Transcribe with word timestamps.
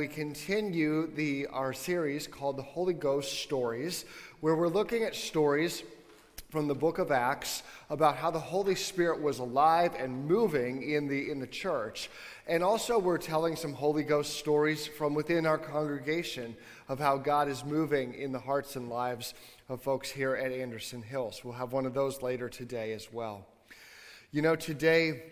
We 0.00 0.06
continue 0.06 1.08
the, 1.12 1.48
our 1.48 1.72
series 1.72 2.28
called 2.28 2.56
the 2.56 2.62
Holy 2.62 2.94
Ghost 2.94 3.42
Stories, 3.42 4.04
where 4.38 4.54
we're 4.54 4.68
looking 4.68 5.02
at 5.02 5.16
stories 5.16 5.82
from 6.50 6.68
the 6.68 6.74
book 6.76 6.98
of 6.98 7.10
Acts 7.10 7.64
about 7.90 8.14
how 8.14 8.30
the 8.30 8.38
Holy 8.38 8.76
Spirit 8.76 9.20
was 9.20 9.40
alive 9.40 9.96
and 9.98 10.24
moving 10.24 10.88
in 10.88 11.08
the, 11.08 11.28
in 11.32 11.40
the 11.40 11.48
church. 11.48 12.10
And 12.46 12.62
also, 12.62 12.96
we're 12.96 13.18
telling 13.18 13.56
some 13.56 13.72
Holy 13.72 14.04
Ghost 14.04 14.34
stories 14.34 14.86
from 14.86 15.14
within 15.14 15.46
our 15.46 15.58
congregation 15.58 16.56
of 16.88 17.00
how 17.00 17.16
God 17.16 17.48
is 17.48 17.64
moving 17.64 18.14
in 18.14 18.30
the 18.30 18.38
hearts 18.38 18.76
and 18.76 18.88
lives 18.88 19.34
of 19.68 19.82
folks 19.82 20.08
here 20.08 20.36
at 20.36 20.52
Anderson 20.52 21.02
Hills. 21.02 21.40
We'll 21.42 21.54
have 21.54 21.72
one 21.72 21.86
of 21.86 21.94
those 21.94 22.22
later 22.22 22.48
today 22.48 22.92
as 22.92 23.12
well. 23.12 23.48
You 24.30 24.42
know, 24.42 24.54
today 24.54 25.24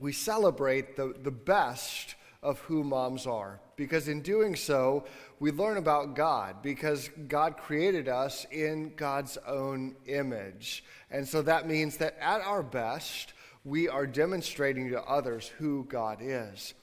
we 0.00 0.12
celebrate 0.12 0.96
the, 0.96 1.14
the 1.22 1.30
best 1.30 2.16
of 2.42 2.58
who 2.60 2.82
moms 2.82 3.26
are. 3.26 3.60
Because 3.76 4.08
in 4.08 4.20
doing 4.20 4.56
so, 4.56 5.04
we 5.38 5.50
learn 5.50 5.76
about 5.76 6.14
God, 6.14 6.62
because 6.62 7.08
God 7.28 7.56
created 7.56 8.08
us 8.08 8.46
in 8.50 8.94
God's 8.96 9.38
own 9.46 9.96
image. 10.06 10.84
And 11.10 11.26
so 11.26 11.42
that 11.42 11.68
means 11.68 11.98
that 11.98 12.16
at 12.20 12.40
our 12.40 12.62
best, 12.62 13.32
we 13.64 13.88
are 13.88 14.06
demonstrating 14.06 14.90
to 14.90 15.02
others 15.02 15.48
who 15.58 15.84
God 15.84 16.18
is. 16.20 16.74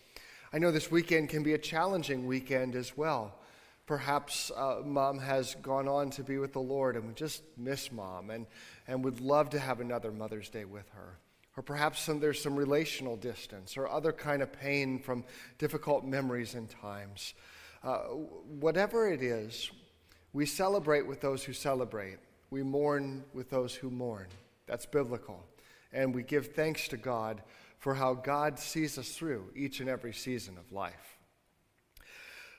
I 0.54 0.60
know 0.60 0.72
this 0.72 0.90
weekend 0.90 1.30
can 1.30 1.44
be 1.44 1.54
a 1.54 1.60
challenging 1.60 2.26
weekend 2.26 2.76
as 2.76 2.98
well. 2.98 3.36
Perhaps 3.86 4.52
uh, 4.56 4.82
mom 4.86 5.20
has 5.20 5.56
gone 5.56 5.88
on 5.88 6.10
to 6.12 6.24
be 6.24 6.38
with 6.38 6.54
the 6.54 6.60
Lord 6.60 6.96
and 6.96 7.08
we 7.08 7.14
just 7.14 7.44
miss 7.58 7.92
mom 7.92 8.30
and, 8.30 8.46
and 8.88 9.04
would 9.04 9.20
love 9.20 9.50
to 9.52 9.60
have 9.60 9.80
another 9.80 10.12
Mother's 10.12 10.50
Day 10.50 10.66
with 10.66 10.88
her 10.90 11.18
or 11.60 11.62
perhaps 11.62 12.00
some, 12.00 12.22
there's 12.22 12.42
some 12.42 12.56
relational 12.56 13.18
distance 13.18 13.76
or 13.76 13.90
other 13.90 14.14
kind 14.14 14.42
of 14.42 14.50
pain 14.50 14.98
from 14.98 15.26
difficult 15.58 16.06
memories 16.06 16.54
and 16.54 16.70
times. 16.70 17.34
Uh, 17.84 17.98
whatever 18.62 19.12
it 19.12 19.22
is, 19.22 19.70
we 20.32 20.46
celebrate 20.46 21.06
with 21.06 21.20
those 21.20 21.44
who 21.44 21.52
celebrate. 21.52 22.20
We 22.50 22.64
mourn 22.64 23.26
with 23.34 23.50
those 23.50 23.76
who 23.76 23.92
mourn. 23.92 24.28
That's 24.68 24.86
biblical. 24.86 25.44
And 25.92 26.16
we 26.16 26.24
give 26.24 26.54
thanks 26.54 26.88
to 26.88 26.98
God 26.98 27.42
for 27.78 27.94
how 27.94 28.14
God 28.14 28.58
sees 28.58 28.98
us 28.98 29.10
through 29.10 29.50
each 29.54 29.82
and 29.82 29.90
every 29.90 30.14
season 30.14 30.58
of 30.58 30.72
life. 30.72 31.19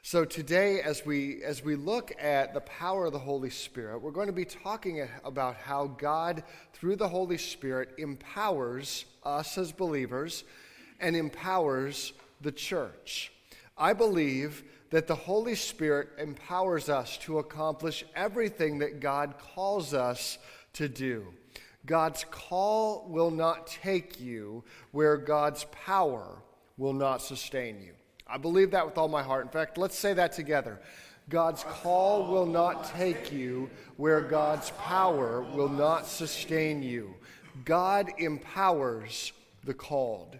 So 0.03 0.25
today, 0.25 0.81
as 0.81 1.05
we, 1.05 1.45
as 1.45 1.62
we 1.62 1.77
look 1.77 2.12
at 2.19 2.55
the 2.55 2.62
power 2.62 3.06
of 3.06 3.12
the 3.12 3.19
Holy 3.19 3.51
Spirit, 3.51 4.01
we're 4.01 4.11
going 4.12 4.29
to 4.29 4.33
be 4.33 4.47
talking 4.47 5.06
about 5.25 5.56
how 5.56 5.89
God, 5.89 6.43
through 6.73 6.97
the 6.97 7.09
Holy 7.09 7.37
Spirit, 7.37 7.91
empowers 7.98 9.05
us 9.25 9.59
as 9.59 9.73
believers 9.73 10.45
and 11.01 11.15
empowers 11.15 12.15
the 12.41 12.51
church. 12.51 13.31
I 13.77 13.93
believe 13.93 14.65
that 14.89 15.06
the 15.06 15.15
Holy 15.15 15.55
Spirit 15.55 16.09
empowers 16.19 16.89
us 16.89 17.19
to 17.19 17.39
accomplish 17.39 18.03
everything 18.17 18.78
that 18.78 19.01
God 19.01 19.34
calls 19.55 19.93
us 19.93 20.39
to 20.73 20.89
do. 20.89 21.27
God's 21.84 22.25
call 22.31 23.06
will 23.06 23.31
not 23.31 23.67
take 23.67 24.19
you 24.19 24.65
where 24.93 25.19
God's 25.19 25.65
power 25.71 26.43
will 26.78 26.95
not 26.95 27.21
sustain 27.21 27.83
you. 27.83 27.93
I 28.31 28.39
believe 28.39 28.70
that 28.70 28.86
with 28.86 28.97
all 28.97 29.09
my 29.09 29.23
heart. 29.23 29.45
In 29.45 29.50
fact, 29.50 29.77
let's 29.77 29.98
say 29.98 30.12
that 30.14 30.33
together. 30.33 30.81
God's 31.28 31.64
call 31.64 32.31
will 32.31 32.47
not 32.47 32.84
take 32.92 33.33
you 33.33 33.70
where 33.97 34.20
God's 34.20 34.70
power 34.78 35.42
will 35.42 35.69
not 35.69 36.06
sustain 36.06 36.83
you. 36.83 37.14
God 37.64 38.11
empowers 38.19 39.33
the 39.64 39.75
called. 39.75 40.39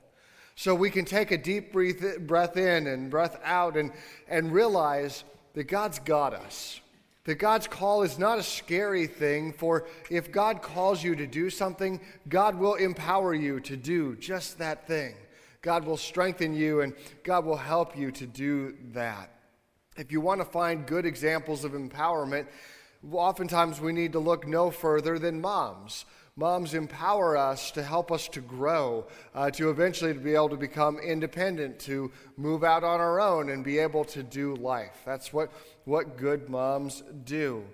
So 0.57 0.75
we 0.75 0.91
can 0.91 1.05
take 1.05 1.31
a 1.31 1.39
deep 1.39 1.73
breath 1.73 2.57
in 2.57 2.87
and 2.87 3.11
breath 3.11 3.41
out 3.45 3.77
and, 3.77 3.93
and 4.29 4.53
realize 4.53 5.25
that 5.55 5.65
God's 5.65 5.99
got 5.99 6.35
us. 6.35 6.81
That 7.25 7.37
God's 7.37 7.67
call 7.67 8.03
is 8.03 8.19
not 8.19 8.39
a 8.39 8.43
scary 8.43 9.07
thing, 9.07 9.53
for 9.53 9.87
if 10.11 10.33
God 10.33 10.63
calls 10.63 11.05
you 11.05 11.15
to 11.17 11.27
do 11.27 11.51
something, 11.51 12.01
God 12.29 12.59
will 12.59 12.75
empower 12.75 13.35
you 13.35 13.61
to 13.61 13.77
do 13.77 14.17
just 14.17 14.59
that 14.59 14.87
thing. 14.87 15.15
God 15.63 15.85
will 15.85 15.97
strengthen 15.97 16.55
you 16.55 16.81
and 16.81 16.95
God 17.23 17.45
will 17.45 17.57
help 17.57 17.97
you 17.97 18.11
to 18.13 18.27
do 18.27 18.77
that. 18.93 19.31
If 19.97 20.11
you 20.11 20.21
want 20.21 20.41
to 20.41 20.47
find 20.47 20.87
good 20.87 21.05
examples 21.05 21.65
of 21.65 21.73
empowerment, 21.73 22.47
oftentimes 23.13 23.81
we 23.81 23.93
need 23.93 24.13
to 24.13 24.19
look 24.19 24.47
no 24.47 24.71
further 24.71 25.19
than 25.19 25.41
moms. 25.41 26.07
Moms 26.37 26.73
empower 26.73 27.37
us 27.37 27.71
to 27.73 27.83
help 27.83 28.11
us 28.11 28.27
to 28.29 28.41
grow, 28.41 29.07
uh, 29.35 29.51
to 29.51 29.69
eventually 29.69 30.15
to 30.15 30.21
be 30.21 30.35
able 30.35 30.49
to 30.49 30.57
become 30.57 30.99
independent, 30.99 31.79
to 31.81 32.11
move 32.39 32.65
out 32.65 32.83
on 32.83 32.99
our 33.01 33.21
own 33.21 33.51
and 33.51 33.63
be 33.63 33.79
able 33.79 34.05
to 34.07 34.23
do 34.23 34.55
life. 34.57 35.03
That's 35.05 35.33
what, 35.33 35.51
what 35.85 36.17
good 36.17 36.49
moms 36.49 37.03
do. 37.25 37.65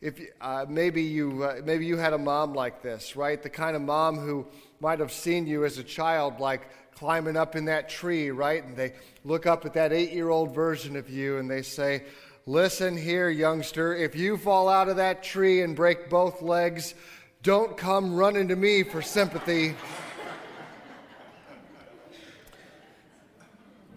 If 0.00 0.18
uh, 0.40 0.64
maybe 0.66 1.02
you 1.02 1.44
uh, 1.44 1.60
maybe 1.62 1.84
you 1.84 1.98
had 1.98 2.14
a 2.14 2.18
mom 2.18 2.54
like 2.54 2.80
this, 2.80 3.16
right? 3.16 3.42
The 3.42 3.50
kind 3.50 3.76
of 3.76 3.82
mom 3.82 4.16
who 4.18 4.46
might 4.80 4.98
have 4.98 5.12
seen 5.12 5.46
you 5.46 5.66
as 5.66 5.76
a 5.76 5.84
child, 5.84 6.40
like 6.40 6.70
climbing 7.00 7.34
up 7.34 7.56
in 7.56 7.64
that 7.64 7.88
tree, 7.88 8.30
right? 8.30 8.62
And 8.62 8.76
they 8.76 8.92
look 9.24 9.46
up 9.46 9.64
at 9.64 9.72
that 9.72 9.90
eight 9.90 10.12
year 10.12 10.28
old 10.28 10.54
version 10.54 10.96
of 10.96 11.08
you 11.08 11.38
and 11.38 11.50
they 11.50 11.62
say, 11.62 12.04
Listen 12.44 12.94
here, 12.94 13.30
youngster, 13.30 13.96
if 13.96 14.14
you 14.14 14.36
fall 14.36 14.68
out 14.68 14.90
of 14.90 14.96
that 14.96 15.22
tree 15.22 15.62
and 15.62 15.74
break 15.74 16.10
both 16.10 16.42
legs, 16.42 16.94
don't 17.42 17.74
come 17.74 18.14
running 18.14 18.48
to 18.48 18.56
me 18.56 18.82
for 18.82 19.00
sympathy. 19.00 19.70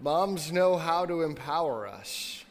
Moms 0.00 0.50
know 0.50 0.78
how 0.78 1.04
to 1.04 1.20
empower 1.20 1.86
us 1.86 2.42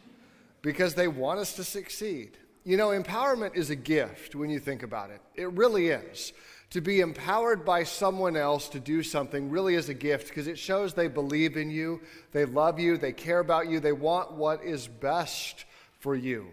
because 0.61 0.93
they 0.93 1.07
want 1.07 1.39
us 1.39 1.55
to 1.55 1.63
succeed. 1.63 2.37
You 2.63 2.77
know, 2.77 2.89
empowerment 2.89 3.55
is 3.55 3.71
a 3.71 3.75
gift 3.75 4.35
when 4.35 4.51
you 4.51 4.59
think 4.59 4.83
about 4.83 5.09
it. 5.09 5.19
It 5.33 5.51
really 5.53 5.87
is 5.87 6.31
to 6.73 6.81
be 6.81 7.01
empowered 7.01 7.63
by 7.63 7.84
someone 7.84 8.35
else 8.35 8.67
to 8.67 8.79
do 8.79 9.03
something 9.03 9.51
really 9.51 9.75
is 9.75 9.89
a 9.89 9.94
gift 9.94 10.29
because 10.29 10.47
it 10.47 10.57
shows 10.57 10.95
they 10.95 11.07
believe 11.07 11.56
in 11.56 11.69
you, 11.69 12.01
they 12.31 12.45
love 12.45 12.79
you, 12.79 12.97
they 12.97 13.13
care 13.13 13.38
about 13.38 13.69
you, 13.69 13.79
they 13.79 13.91
want 13.91 14.34
what 14.34 14.63
is 14.63 14.88
best 14.88 15.66
for 16.00 16.16
you. 16.16 16.47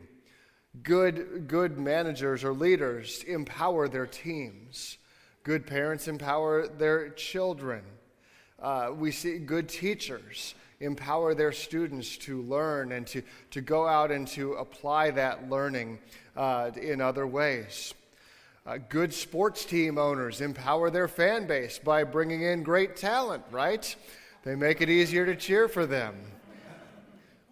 Good, 0.82 1.48
good 1.48 1.78
managers 1.78 2.44
or 2.44 2.52
leaders 2.52 3.24
empower 3.26 3.88
their 3.88 4.06
teams. 4.06 4.98
Good 5.42 5.66
parents 5.66 6.06
empower 6.06 6.68
their 6.68 7.08
children. 7.08 7.82
Uh, 8.60 8.90
we 8.94 9.12
see 9.12 9.38
good 9.38 9.70
teachers 9.70 10.54
empower 10.80 11.34
their 11.34 11.50
students 11.52 12.18
to 12.18 12.42
learn 12.42 12.92
and 12.92 13.06
to, 13.06 13.22
to 13.52 13.62
go 13.62 13.88
out 13.88 14.10
and 14.10 14.28
to 14.28 14.52
apply 14.52 15.12
that 15.12 15.48
learning 15.48 15.98
uh, 16.36 16.70
in 16.76 17.00
other 17.00 17.26
ways. 17.26 17.94
Uh, 18.66 18.76
good 18.90 19.12
sports 19.12 19.64
team 19.64 19.96
owners 19.96 20.42
empower 20.42 20.90
their 20.90 21.08
fan 21.08 21.46
base 21.46 21.78
by 21.78 22.04
bringing 22.04 22.42
in 22.42 22.62
great 22.62 22.94
talent, 22.94 23.42
right? 23.50 23.96
They 24.42 24.54
make 24.54 24.82
it 24.82 24.90
easier 24.90 25.24
to 25.24 25.34
cheer 25.34 25.66
for 25.66 25.86
them. 25.86 26.14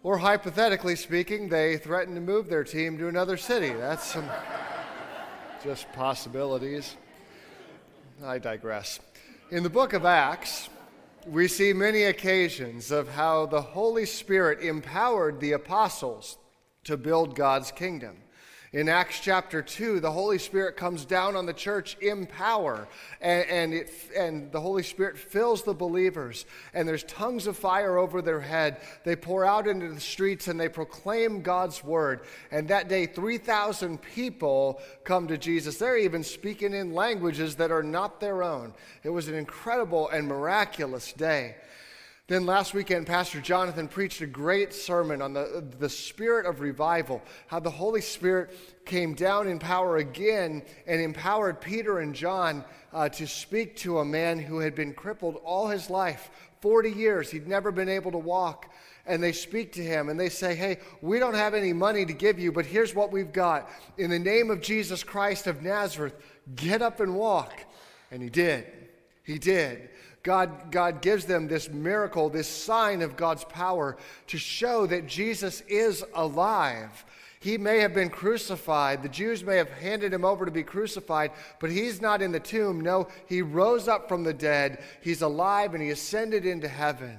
Or 0.03 0.19
hypothetically 0.19 0.95
speaking, 0.95 1.49
they 1.49 1.77
threaten 1.77 2.13
to 2.13 2.21
move 2.21 2.47
their 2.47 2.63
team 2.63 2.97
to 2.99 3.07
another 3.07 3.37
city. 3.37 3.73
That's 3.73 4.05
some 4.05 4.29
just 5.63 5.91
possibilities. 5.93 6.95
I 8.23 8.37
digress. 8.37 8.99
In 9.49 9.63
the 9.63 9.69
book 9.69 9.93
of 9.93 10.05
Acts, 10.05 10.69
we 11.25 11.47
see 11.47 11.73
many 11.73 12.03
occasions 12.03 12.91
of 12.91 13.09
how 13.09 13.47
the 13.47 13.61
Holy 13.61 14.05
Spirit 14.05 14.61
empowered 14.61 15.39
the 15.39 15.53
apostles 15.53 16.37
to 16.83 16.97
build 16.97 17.35
God's 17.35 17.71
kingdom. 17.71 18.17
In 18.71 18.87
Acts 18.87 19.19
chapter 19.19 19.63
2, 19.63 19.99
the 19.99 20.11
Holy 20.11 20.37
Spirit 20.37 20.77
comes 20.77 21.03
down 21.03 21.35
on 21.35 21.47
the 21.47 21.53
church 21.53 21.97
in 22.01 22.27
power, 22.27 22.87
and, 23.19 23.49
and, 23.49 23.73
it, 23.73 23.91
and 24.15 24.51
the 24.51 24.61
Holy 24.61 24.83
Spirit 24.83 25.17
fills 25.17 25.63
the 25.63 25.73
believers, 25.73 26.45
and 26.75 26.87
there's 26.87 27.03
tongues 27.05 27.47
of 27.47 27.57
fire 27.57 27.97
over 27.97 28.21
their 28.21 28.41
head. 28.41 28.77
They 29.03 29.15
pour 29.15 29.43
out 29.43 29.67
into 29.67 29.91
the 29.91 29.99
streets 29.99 30.47
and 30.47 30.59
they 30.59 30.69
proclaim 30.69 31.41
God's 31.41 31.83
word. 31.83 32.21
And 32.51 32.67
that 32.67 32.89
day, 32.89 33.07
3,000 33.07 33.99
people 34.03 34.79
come 35.03 35.27
to 35.29 35.37
Jesus. 35.37 35.77
They're 35.77 35.97
even 35.97 36.23
speaking 36.23 36.75
in 36.75 36.93
languages 36.93 37.55
that 37.55 37.71
are 37.71 37.81
not 37.81 38.19
their 38.19 38.43
own. 38.43 38.75
It 39.03 39.09
was 39.09 39.27
an 39.29 39.35
incredible 39.35 40.09
and 40.09 40.27
miraculous 40.27 41.11
day. 41.11 41.55
Then 42.29 42.45
last 42.45 42.75
weekend, 42.75 43.07
Pastor 43.07 43.41
Jonathan 43.41 43.87
preached 43.87 44.21
a 44.21 44.27
great 44.27 44.71
sermon 44.71 45.19
on 45.19 45.33
the, 45.33 45.65
the 45.79 45.89
spirit 45.89 46.45
of 46.45 46.59
revival, 46.59 47.23
how 47.47 47.59
the 47.59 47.71
Holy 47.71 48.01
Spirit 48.01 48.55
came 48.85 49.15
down 49.15 49.47
in 49.47 49.57
power 49.57 49.97
again 49.97 50.61
and 50.85 51.01
empowered 51.01 51.59
Peter 51.59 52.01
and 52.01 52.13
John 52.13 52.63
uh, 52.93 53.09
to 53.09 53.25
speak 53.25 53.77
to 53.77 53.97
a 53.97 54.05
man 54.05 54.37
who 54.37 54.59
had 54.59 54.75
been 54.75 54.93
crippled 54.93 55.37
all 55.43 55.69
his 55.69 55.89
life 55.89 56.29
40 56.61 56.91
years. 56.91 57.31
He'd 57.31 57.47
never 57.47 57.71
been 57.71 57.89
able 57.89 58.11
to 58.11 58.19
walk. 58.19 58.71
And 59.07 59.23
they 59.23 59.31
speak 59.31 59.71
to 59.71 59.83
him 59.83 60.09
and 60.09 60.19
they 60.19 60.29
say, 60.29 60.53
Hey, 60.53 60.77
we 61.01 61.17
don't 61.17 61.33
have 61.33 61.55
any 61.55 61.73
money 61.73 62.05
to 62.05 62.13
give 62.13 62.37
you, 62.37 62.51
but 62.51 62.67
here's 62.67 62.93
what 62.93 63.11
we've 63.11 63.33
got. 63.33 63.71
In 63.97 64.11
the 64.11 64.19
name 64.19 64.51
of 64.51 64.61
Jesus 64.61 65.03
Christ 65.03 65.47
of 65.47 65.63
Nazareth, 65.63 66.13
get 66.55 66.83
up 66.83 66.99
and 66.99 67.15
walk. 67.15 67.65
And 68.11 68.21
he 68.21 68.29
did. 68.29 68.67
He 69.23 69.39
did. 69.39 69.89
God, 70.23 70.71
God 70.71 71.01
gives 71.01 71.25
them 71.25 71.47
this 71.47 71.69
miracle, 71.69 72.29
this 72.29 72.47
sign 72.47 73.01
of 73.01 73.15
God's 73.15 73.45
power 73.45 73.97
to 74.27 74.37
show 74.37 74.85
that 74.87 75.07
Jesus 75.07 75.61
is 75.61 76.03
alive. 76.13 77.05
He 77.39 77.57
may 77.57 77.79
have 77.79 77.93
been 77.93 78.09
crucified. 78.09 79.01
The 79.01 79.09
Jews 79.09 79.45
may 79.45 79.55
have 79.55 79.69
handed 79.69 80.13
him 80.13 80.25
over 80.25 80.45
to 80.45 80.51
be 80.51 80.63
crucified, 80.63 81.31
but 81.59 81.71
he's 81.71 82.01
not 82.01 82.21
in 82.21 82.33
the 82.33 82.39
tomb. 82.39 82.81
No, 82.81 83.07
he 83.27 83.41
rose 83.41 83.87
up 83.87 84.09
from 84.09 84.23
the 84.23 84.33
dead. 84.33 84.83
He's 85.01 85.21
alive 85.21 85.73
and 85.73 85.81
he 85.81 85.89
ascended 85.91 86.45
into 86.45 86.67
heaven. 86.67 87.17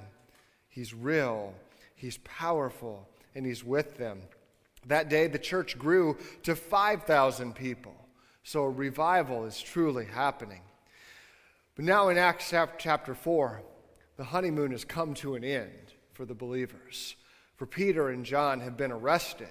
He's 0.68 0.92
real, 0.92 1.54
he's 1.94 2.18
powerful, 2.18 3.08
and 3.34 3.46
he's 3.46 3.64
with 3.64 3.96
them. 3.96 4.20
That 4.86 5.08
day, 5.08 5.26
the 5.26 5.38
church 5.38 5.78
grew 5.78 6.16
to 6.42 6.54
5,000 6.54 7.54
people. 7.54 7.94
So 8.42 8.62
a 8.62 8.70
revival 8.70 9.44
is 9.44 9.60
truly 9.60 10.06
happening. 10.06 10.60
But 11.76 11.84
now 11.84 12.08
in 12.08 12.18
Acts 12.18 12.52
chapter 12.78 13.14
4, 13.14 13.62
the 14.16 14.24
honeymoon 14.24 14.72
has 14.72 14.84
come 14.84 15.14
to 15.14 15.34
an 15.34 15.44
end 15.44 15.94
for 16.12 16.24
the 16.24 16.34
believers. 16.34 17.16
For 17.56 17.66
Peter 17.66 18.10
and 18.10 18.24
John 18.24 18.60
have 18.60 18.76
been 18.76 18.92
arrested 18.92 19.48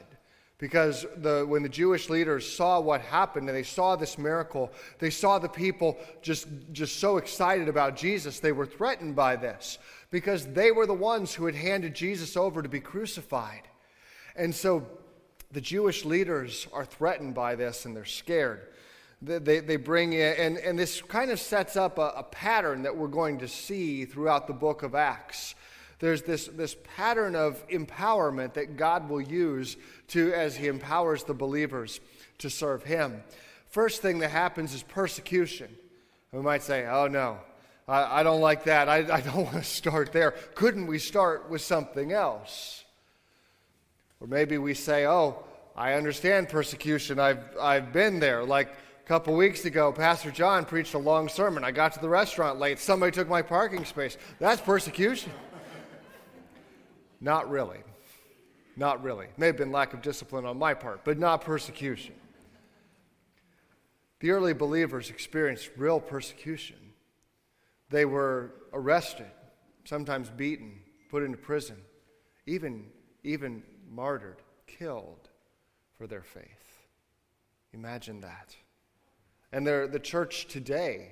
because 0.60 1.06
the, 1.18 1.46
when 1.48 1.64
the 1.64 1.70
Jewish 1.70 2.10
leaders 2.10 2.52
saw 2.52 2.80
what 2.80 3.02
happened 3.02 3.48
and 3.48 3.58
they 3.58 3.64
saw 3.64 3.96
this 3.96 4.18
miracle, 4.18 4.72
they 5.00 5.10
saw 5.10 5.40
the 5.40 5.48
people 5.48 5.98
just, 6.22 6.48
just 6.74 7.00
so 7.00 7.18
excited 7.18 7.70
about 7.70 7.96
Jesus, 7.96 8.40
they 8.40 8.52
were 8.52 8.66
threatened 8.66 9.16
by 9.16 9.38
this 9.38 9.80
because 10.12 10.46
they 10.48 10.72
were 10.72 10.86
the 10.86 10.94
ones 10.94 11.34
who 11.34 11.46
had 11.46 11.56
handed 11.56 11.96
Jesus 11.96 12.36
over 12.36 12.62
to 12.62 12.70
be 12.70 12.82
crucified. 12.82 13.62
And 14.36 14.54
so 14.54 14.86
the 15.52 15.62
Jewish 15.62 16.04
leaders 16.04 16.68
are 16.74 16.86
threatened 16.86 17.34
by 17.34 17.56
this 17.56 17.86
and 17.86 17.96
they're 17.96 18.06
scared. 18.06 18.68
They, 19.22 19.60
they 19.60 19.76
bring 19.76 20.14
in, 20.14 20.34
and, 20.38 20.58
and 20.58 20.80
this 20.80 21.02
kind 21.02 21.30
of 21.30 21.40
sets 21.40 21.76
up 21.76 21.98
a, 21.98 22.14
a 22.16 22.24
pattern 22.24 22.84
that 22.84 22.96
we're 22.96 23.08
going 23.08 23.40
to 23.40 23.50
see 23.50 24.06
throughout 24.06 24.48
the 24.48 24.54
book 24.54 24.82
of 24.82 24.96
Acts 24.96 25.56
there's 26.00 26.22
this, 26.22 26.48
this 26.48 26.76
pattern 26.96 27.36
of 27.36 27.66
empowerment 27.68 28.54
that 28.54 28.78
God 28.78 29.10
will 29.10 29.22
use 29.22 29.76
to 30.10 30.34
as 30.34 30.56
He 30.56 30.68
empowers 30.68 31.24
the 31.24 31.34
believers 31.34 32.00
to 32.40 32.50
serve 32.50 32.84
Him. 32.84 33.22
First 33.68 34.02
thing 34.02 34.20
that 34.20 34.32
happens 34.32 34.74
is 34.74 34.82
persecution. 34.82 35.70
We 36.32 36.42
might 36.42 36.64
say, 36.64 36.88
oh 36.88 37.08
no, 37.08 37.38
I, 37.88 38.22
I 38.22 38.24
don't 38.24 38.40
like 38.40 38.64
that. 38.64 38.88
I, 38.88 38.98
I 38.98 39.22
don't 39.22 39.36
want 39.44 39.58
to 39.58 39.64
start 39.64 40.14
there. 40.14 40.32
Couldn't 40.56 40.88
we 40.88 41.00
start 41.00 41.50
with 41.50 41.62
something 41.62 42.14
else? 42.14 42.86
Or 44.22 44.28
maybe 44.28 44.58
we 44.58 44.74
say, 44.74 45.06
oh, 45.06 45.44
I 45.76 45.94
understand 45.94 46.50
persecution. 46.50 47.20
I've, 47.20 47.44
I've 47.60 47.92
been 47.92 48.20
there. 48.20 48.44
Like 48.44 48.70
couple 49.10 49.36
weeks 49.36 49.66
ago, 49.66 49.92
Pastor 49.92 50.30
John 50.30 50.66
preached 50.66 50.94
a 50.94 51.00
long 51.00 51.30
sermon. 51.30 51.64
I 51.64 51.72
got 51.72 51.94
to 51.94 52.00
the 52.00 52.08
restaurant 52.08 52.60
late. 52.60 52.78
Somebody 52.78 53.12
took 53.12 53.28
my 53.28 53.42
parking 53.42 53.84
space. 53.84 54.18
That's 54.38 54.62
persecution. 54.62 55.32
Not 57.20 57.50
really. 57.50 57.80
Not 58.78 59.02
really. 59.02 59.26
May 59.36 59.48
have 59.48 59.58
been 59.58 59.72
lack 59.72 59.96
of 59.96 60.04
discipline 60.04 60.46
on 60.46 60.60
my 60.60 60.76
part, 60.76 61.04
but 61.06 61.18
not 61.18 61.42
persecution. 61.42 62.14
The 64.20 64.30
early 64.30 64.54
believers 64.54 65.10
experienced 65.10 65.72
real 65.76 66.00
persecution. 66.00 66.78
They 67.90 68.06
were 68.06 68.52
arrested, 68.74 69.32
sometimes 69.86 70.30
beaten, 70.30 70.82
put 71.10 71.24
into 71.24 71.40
prison, 71.40 71.78
even, 72.46 72.86
even 73.24 73.64
martyred, 73.90 74.44
killed 74.68 75.30
for 75.98 76.06
their 76.06 76.22
faith. 76.22 76.86
Imagine 77.74 78.22
that. 78.22 78.56
And 79.52 79.66
the 79.66 80.00
church 80.02 80.48
today, 80.48 81.12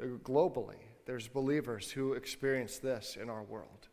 uh, 0.00 0.06
globally, 0.22 0.76
there's 1.04 1.26
believers 1.26 1.90
who 1.90 2.12
experience 2.12 2.78
this 2.78 3.16
in 3.20 3.28
our 3.28 3.42
world. 3.42 3.88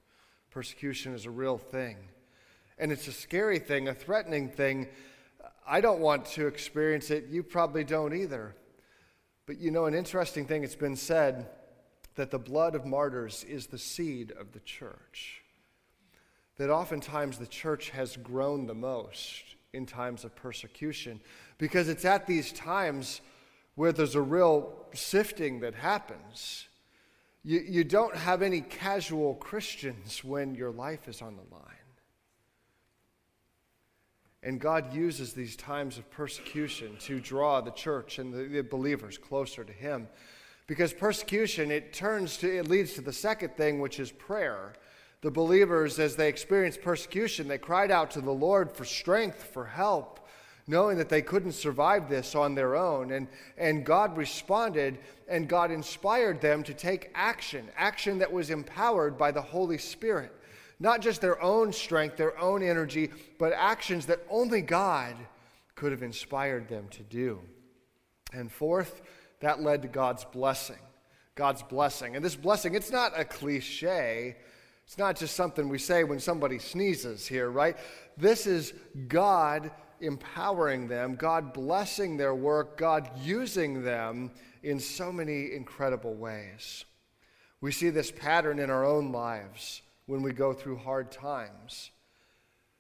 Persecution 0.52 1.14
is 1.14 1.26
a 1.26 1.32
real 1.32 1.58
thing. 1.58 1.98
And 2.78 2.92
it's 2.92 3.08
a 3.08 3.12
scary 3.12 3.60
thing, 3.60 3.88
a 3.88 3.94
threatening 3.94 4.50
thing. 4.50 4.90
I 5.68 5.82
don't 5.82 6.00
want 6.00 6.26
to 6.28 6.48
experience 6.48 7.10
it. 7.10 7.26
You 7.30 7.42
probably 7.42 7.84
don't 7.84 8.14
either. 8.14 8.56
But 9.48 9.60
you 9.60 9.72
know, 9.72 9.86
an 9.86 9.96
interesting 9.96 10.46
thing, 10.46 10.64
it's 10.64 10.76
been 10.76 10.96
said 10.96 11.50
that 12.16 12.30
the 12.30 12.40
blood 12.40 12.76
of 12.76 12.86
martyrs 12.86 13.44
is 13.44 13.68
the 13.68 13.78
seed 13.80 14.32
of 14.40 14.52
the 14.52 14.60
church. 14.60 15.42
That 16.58 16.70
oftentimes 16.70 17.40
the 17.40 17.48
church 17.48 17.90
has 17.90 18.18
grown 18.18 18.68
the 18.68 18.76
most 18.76 19.56
in 19.74 19.86
times 19.86 20.24
of 20.26 20.36
persecution 20.36 21.22
because 21.58 21.90
it's 21.90 22.06
at 22.06 22.28
these 22.28 22.52
times 22.52 23.22
where 23.80 23.94
there's 23.94 24.16
a 24.16 24.22
real 24.22 24.74
sifting 24.94 25.62
that 25.62 25.74
happens. 25.74 26.68
You, 27.46 27.62
you 27.62 27.86
don't 27.86 28.14
have 28.14 28.42
any 28.42 28.60
casual 28.60 29.36
Christians 29.36 30.22
when 30.22 30.54
your 30.54 30.70
life 30.70 31.08
is 31.08 31.22
on 31.22 31.38
the 31.38 31.56
line. 31.56 31.64
And 34.44 34.60
God 34.60 34.94
uses 34.94 35.32
these 35.32 35.56
times 35.56 35.98
of 35.98 36.12
persecution 36.12 36.98
to 37.04 37.22
draw 37.22 37.62
the 37.62 37.72
church 37.72 38.20
and 38.20 38.34
the, 38.34 38.44
the, 38.44 38.64
believers 38.64 39.18
closer 39.18 39.64
to 39.64 39.72
Him. 39.72 40.10
Because 40.68 40.92
persecution, 40.92 41.72
it 41.72 41.94
turns 41.94 42.36
to, 42.40 42.58
it 42.58 42.68
leads 42.68 42.96
to 42.96 43.02
the 43.02 43.14
second 43.14 43.56
thing, 43.56 43.80
which 43.80 43.98
is 43.98 44.12
prayer. 44.12 44.74
The 45.22 45.32
believers, 45.32 46.00
as 46.00 46.18
they 46.18 46.28
experienced 46.28 46.82
persecution, 46.82 47.48
they 47.48 47.58
cried 47.58 47.92
out 47.92 48.12
to 48.12 48.20
the 48.20 48.30
Lord 48.30 48.74
for 48.74 48.84
strength, 48.84 49.42
for 49.42 49.68
help 49.68 50.20
knowing 50.70 51.00
that 51.00 51.10
they 51.10 51.24
couldn't 51.24 51.54
survive 51.54 52.08
this 52.08 52.36
on 52.36 52.54
their 52.54 52.76
own. 52.76 53.12
And, 53.12 53.28
and 53.58 53.84
God 53.84 54.16
responded 54.16 55.00
and 55.28 55.50
God 55.50 55.72
inspired 55.72 56.42
them 56.42 56.62
to 56.64 56.76
take 56.76 57.10
action, 57.16 57.70
action 57.76 58.20
that 58.20 58.32
was 58.32 58.52
empowered 58.52 59.18
by 59.18 59.32
the 59.32 59.42
Holy 59.42 59.80
Spirit. 59.80 60.32
Not 60.80 61.02
just 61.02 61.22
their 61.22 61.42
own 61.42 61.74
strength, 61.74 62.18
their 62.18 62.38
own 62.38 62.62
energy, 62.62 63.10
but 63.40 63.52
actions 63.52 64.06
that 64.06 64.20
only 64.30 64.62
God 64.62 65.16
could 65.74 65.92
have 65.92 66.04
inspired 66.04 66.70
them 66.70 66.88
to 66.92 67.02
do. 67.02 67.40
And 68.32 68.52
fourth, 68.52 69.02
that 69.40 69.64
led 69.64 69.82
to 69.82 69.88
God's 69.88 70.24
blessing. 70.24 70.78
God's 71.34 71.64
blessing. 71.64 72.16
And 72.16 72.24
this 72.24 72.36
blessing, 72.36 72.76
it's 72.76 72.92
not 72.92 73.20
a 73.20 73.26
cliche. 73.26 74.36
It's 74.86 75.00
not 75.00 75.18
just 75.18 75.36
something 75.36 75.68
we 75.68 75.80
say 75.80 76.04
when 76.04 76.20
somebody 76.20 76.60
sneezes 76.60 77.26
here, 77.26 77.50
right? 77.50 77.76
This 78.18 78.46
is 78.46 78.74
God 79.08 79.72
empowering 80.02 80.88
them, 80.88 81.16
God 81.16 81.54
blessing 81.54 82.18
their 82.18 82.36
work, 82.36 82.78
God 82.78 83.10
using 83.22 83.84
them 83.84 84.32
in 84.64 84.80
so 84.80 85.12
many 85.12 85.54
incredible 85.54 86.16
ways. 86.16 86.86
We 87.62 87.72
see 87.72 87.90
this 87.90 88.12
pattern 88.12 88.60
in 88.60 88.70
our 88.70 88.86
own 88.86 89.12
lives 89.12 89.82
when 90.06 90.22
we 90.22 90.32
go 90.32 90.54
through 90.54 90.78
hard 90.78 91.12
times. 91.12 91.92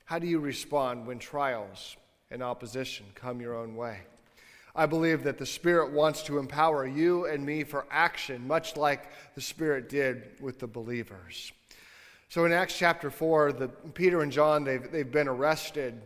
How 0.06 0.20
do 0.20 0.28
you 0.28 0.40
respond 0.40 1.06
when 1.06 1.20
trials 1.20 1.96
and 2.32 2.42
opposition 2.42 3.06
come 3.14 3.42
your 3.42 3.56
own 3.56 3.76
way? 3.76 4.00
I 4.76 4.86
believe 4.86 5.24
that 5.24 5.38
the 5.38 5.46
Spirit 5.46 5.92
wants 5.92 6.24
to 6.24 6.38
empower 6.38 6.88
you 6.88 7.26
and 7.26 7.46
me 7.46 7.64
for 7.64 7.86
action, 7.92 8.48
much 8.48 8.78
like 8.78 9.10
the 9.36 9.42
Spirit 9.42 9.90
did 9.90 10.40
with 10.40 10.60
the 10.60 10.68
believers. 10.68 11.52
So 12.30 12.46
in 12.46 12.52
Acts 12.52 12.78
chapter 12.78 13.10
4, 13.10 13.54
the, 13.54 13.68
Peter 13.68 14.22
and 14.22 14.32
John, 14.32 14.64
they've, 14.64 14.92
they've 14.92 15.12
been 15.12 15.28
arrested 15.28 16.02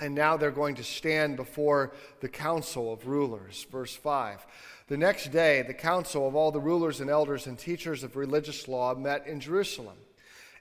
and 0.00 0.14
now 0.14 0.36
they're 0.36 0.50
going 0.50 0.74
to 0.76 0.84
stand 0.84 1.36
before 1.36 1.92
the 2.20 2.28
council 2.28 2.92
of 2.92 3.06
rulers. 3.06 3.66
Verse 3.70 3.94
5. 3.94 4.46
The 4.88 4.96
next 4.96 5.30
day, 5.30 5.62
the 5.62 5.74
council 5.74 6.26
of 6.26 6.34
all 6.34 6.50
the 6.50 6.58
rulers 6.58 7.00
and 7.00 7.10
elders 7.10 7.46
and 7.46 7.58
teachers 7.58 8.02
of 8.02 8.16
religious 8.16 8.66
law 8.66 8.94
met 8.94 9.26
in 9.26 9.38
Jerusalem. 9.38 9.96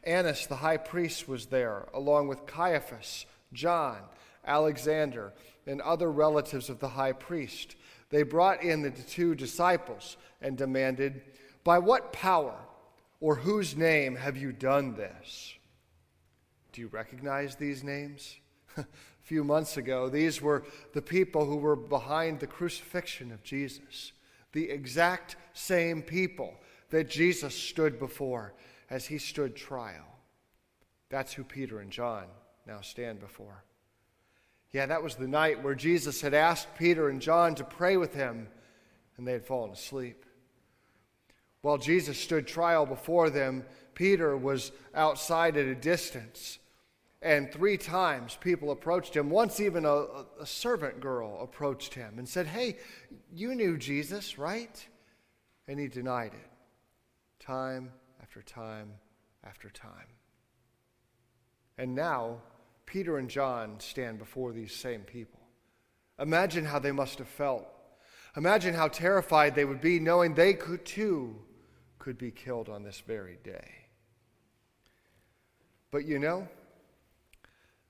Annas 0.04 0.46
the 0.46 0.58
high 0.58 0.78
priest 0.78 1.28
was 1.28 1.48
there, 1.48 1.88
along 1.94 2.28
with 2.28 2.46
Caiaphas, 2.46 3.26
John, 3.54 3.98
Alexander, 4.46 5.34
and 5.66 5.82
other 5.82 6.12
relatives 6.12 6.70
of 6.70 6.80
the 6.80 6.90
high 6.90 7.14
priest. 7.14 7.76
They 8.10 8.24
brought 8.24 8.64
in 8.64 8.82
the 8.82 8.92
two 8.92 9.36
disciples 9.36 10.18
and 10.42 10.58
demanded, 10.58 11.22
By 11.64 11.80
what 11.80 12.14
power 12.14 12.56
or 13.20 13.36
whose 13.36 13.76
name 13.76 14.16
have 14.16 14.38
you 14.38 14.52
done 14.52 14.96
this? 14.96 15.54
Do 16.72 16.82
you 16.82 16.88
recognize 16.88 17.56
these 17.56 17.84
names? 17.84 18.39
few 19.30 19.44
months 19.44 19.78
ago, 19.78 20.10
these 20.10 20.42
were 20.42 20.64
the 20.94 21.02
people 21.04 21.46
who 21.46 21.58
were 21.58 21.76
behind 21.76 22.40
the 22.40 22.48
crucifixion 22.48 23.32
of 23.32 23.44
Jesus, 23.44 24.12
the 24.54 24.70
exact 24.72 25.36
same 25.54 26.02
people 26.02 26.56
that 26.90 27.08
Jesus 27.08 27.54
stood 27.54 28.00
before 28.00 28.54
as 28.90 29.06
he 29.06 29.20
stood 29.20 29.56
trial. 29.56 30.18
That's 31.10 31.32
who 31.32 31.44
Peter 31.44 31.80
and 31.80 31.92
John 31.92 32.26
now 32.66 32.82
stand 32.82 33.20
before. 33.20 33.64
Yeah, 34.72 34.88
that 34.88 35.04
was 35.04 35.14
the 35.14 35.28
night 35.28 35.64
where 35.64 35.76
Jesus 35.76 36.22
had 36.22 36.34
asked 36.34 36.76
Peter 36.76 37.10
and 37.10 37.22
John 37.22 37.54
to 37.56 37.64
pray 37.64 37.98
with 37.98 38.16
him, 38.16 38.48
and 39.18 39.28
they 39.28 39.34
had 39.34 39.46
fallen 39.46 39.72
asleep. 39.72 40.26
While 41.62 41.78
Jesus 41.78 42.20
stood 42.20 42.48
trial 42.48 42.88
before 42.88 43.30
them, 43.30 43.64
Peter 43.94 44.36
was 44.36 44.72
outside 44.96 45.56
at 45.56 45.66
a 45.66 45.76
distance 45.76 46.58
and 47.22 47.52
three 47.52 47.78
times 47.78 48.38
people 48.40 48.72
approached 48.72 49.16
him. 49.16 49.30
Once, 49.30 49.60
even 49.60 49.86
a, 49.86 50.06
a, 50.40 50.46
servant 50.46 51.02
girl 51.02 51.40
approached 51.42 51.94
him 51.94 52.18
and 52.18 52.28
said, 52.28 52.48
Hey, 52.48 52.78
you 53.34 53.56
knew 53.56 53.78
Jesus, 53.78 54.38
right? 54.38 54.88
And 55.68 55.80
he 55.80 55.88
denied 55.88 56.34
it 56.34 56.50
time 57.40 57.92
after 58.22 58.42
time 58.42 58.92
after 59.44 59.70
time. 59.70 60.08
And 61.78 61.96
now, 61.96 62.38
Peter 62.86 63.18
and 63.18 63.30
John 63.30 63.80
stand 63.80 64.20
before 64.20 64.52
these 64.52 64.74
same 64.74 65.02
people. 65.02 65.40
Imagine 66.20 66.66
how 66.66 66.80
they 66.80 66.92
must 66.92 67.20
have 67.20 67.28
felt. 67.28 67.68
Imagine 68.36 68.74
how 68.74 68.88
terrified 68.88 69.56
they 69.56 69.66
would 69.66 69.82
be 69.82 70.00
knowing 70.00 70.34
they 70.34 70.54
could 70.54 70.86
too 70.86 71.36
could 71.98 72.18
be 72.18 72.32
killed 72.32 72.70
on 72.70 72.84
this 72.84 73.02
very 73.06 73.38
day. 73.44 73.72
But 75.92 76.06
you 76.06 76.20
know, 76.20 76.48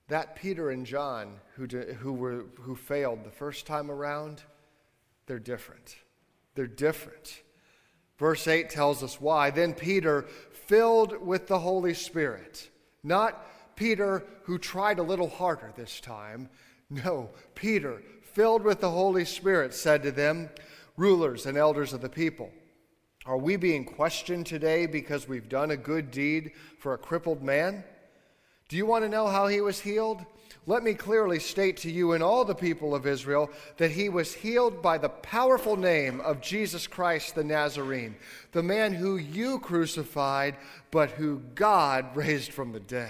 that 0.10 0.36
Peter 0.36 0.72
and 0.72 0.86
John 0.86 1.40
who, 1.56 1.66
who, 1.68 2.14
were, 2.14 2.46
who 2.62 2.76
failed 2.76 3.24
the 3.24 3.32
first 3.32 3.66
time 3.66 3.90
around, 3.90 4.44
they're 5.26 5.40
different. 5.40 5.96
They're 6.56 6.68
different. 6.68 7.42
Verse 8.18 8.48
8 8.48 8.70
tells 8.70 9.02
us 9.02 9.22
why. 9.22 9.50
Then 9.50 9.74
Peter, 9.74 10.24
filled 10.68 11.26
with 11.26 11.48
the 11.48 11.60
Holy 11.60 11.94
Spirit, 11.94 12.70
not 13.04 13.46
Peter 13.76 14.26
who 14.44 14.58
tried 14.58 15.00
a 15.00 15.04
little 15.04 15.30
harder 15.30 15.72
this 15.76 16.00
time. 16.00 16.50
No, 16.90 17.30
Peter, 17.56 18.02
filled 18.34 18.64
with 18.64 18.82
the 18.82 18.90
Holy 18.90 19.26
Spirit, 19.26 19.74
said 19.74 20.04
to 20.04 20.12
them, 20.12 20.50
rulers 20.98 21.46
and 21.46 21.58
elders 21.58 21.94
of 21.94 22.02
the 22.02 22.10
people, 22.10 22.52
are 23.26 23.38
we 23.38 23.58
being 23.58 23.86
questioned 23.86 24.48
today 24.48 24.86
because 24.86 25.28
we've 25.28 25.50
done 25.50 25.72
a 25.72 25.78
good 25.78 26.10
deed 26.10 26.52
for 26.80 26.94
a 26.94 26.98
crippled 26.98 27.44
man? 27.44 27.84
Do 28.70 28.78
you 28.78 28.86
want 28.86 29.04
to 29.04 29.10
know 29.10 29.28
how 29.28 29.48
he 29.48 29.62
was 29.62 29.80
healed? 29.80 30.24
Let 30.68 30.84
me 30.84 30.94
clearly 30.94 31.40
state 31.40 31.78
to 31.78 31.92
you 31.92 32.12
and 32.12 32.22
all 32.22 32.46
the 32.46 32.54
people 32.54 32.94
of 32.94 33.08
Israel 33.08 33.50
that 33.78 33.90
he 33.90 34.08
was 34.10 34.36
healed 34.36 34.84
by 34.84 35.00
the 35.00 35.10
powerful 35.10 35.76
name 35.76 36.22
of 36.22 36.42
Jesus 36.42 36.86
Christ 36.86 37.34
the 37.34 37.44
Nazarene, 37.44 38.16
the 38.52 38.62
man 38.62 38.94
who 38.94 39.18
you 39.18 39.58
crucified, 39.58 40.56
but 40.92 41.10
who 41.10 41.42
God 41.56 42.16
raised 42.16 42.54
from 42.54 42.72
the 42.72 42.80
dead. 42.80 43.10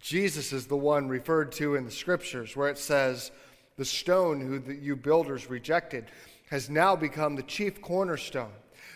Jesus 0.00 0.54
is 0.54 0.66
the 0.66 0.76
one 0.76 1.08
referred 1.08 1.52
to 1.52 1.74
in 1.74 1.84
the 1.84 1.90
scriptures 1.90 2.56
where 2.56 2.70
it 2.70 2.78
says, 2.78 3.30
The 3.76 3.84
stone 3.84 4.40
who 4.40 4.72
you 4.72 4.96
builders 4.96 5.50
rejected 5.50 6.06
has 6.48 6.70
now 6.70 6.96
become 6.96 7.36
the 7.36 7.42
chief 7.42 7.82
cornerstone. 7.82 8.52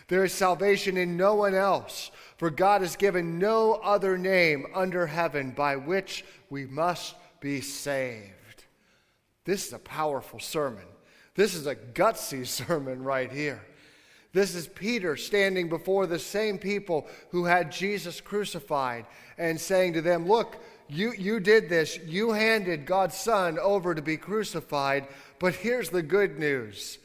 There 0.07 0.23
is 0.23 0.33
salvation 0.33 0.97
in 0.97 1.17
no 1.17 1.35
one 1.35 1.55
else, 1.55 2.11
for 2.37 2.49
God 2.49 2.81
has 2.81 2.95
given 2.95 3.39
no 3.39 3.73
other 3.75 4.17
name 4.17 4.67
under 4.73 5.07
heaven 5.07 5.51
by 5.51 5.75
which 5.75 6.23
we 6.49 6.65
must 6.65 7.15
be 7.39 7.61
saved. 7.61 8.65
This 9.45 9.67
is 9.67 9.73
a 9.73 9.79
powerful 9.79 10.39
sermon. 10.39 10.85
This 11.35 11.53
is 11.53 11.67
a 11.67 11.75
gutsy 11.75 12.45
sermon 12.47 13.03
right 13.03 13.31
here. 13.31 13.61
This 14.33 14.53
is 14.53 14.67
Peter 14.67 15.15
standing 15.15 15.69
before 15.69 16.07
the 16.07 16.19
same 16.19 16.57
people 16.57 17.07
who 17.29 17.45
had 17.45 17.71
Jesus 17.71 18.19
crucified 18.19 19.05
and 19.37 19.59
saying 19.59 19.93
to 19.93 20.01
them, 20.01 20.27
Look, 20.27 20.57
you, 20.89 21.13
you 21.13 21.39
did 21.39 21.69
this. 21.69 21.97
You 22.05 22.33
handed 22.33 22.85
God's 22.85 23.15
Son 23.15 23.57
over 23.57 23.95
to 23.95 24.01
be 24.01 24.17
crucified, 24.17 25.07
but 25.39 25.55
here's 25.55 25.89
the 25.89 26.03
good 26.03 26.37
news 26.37 26.99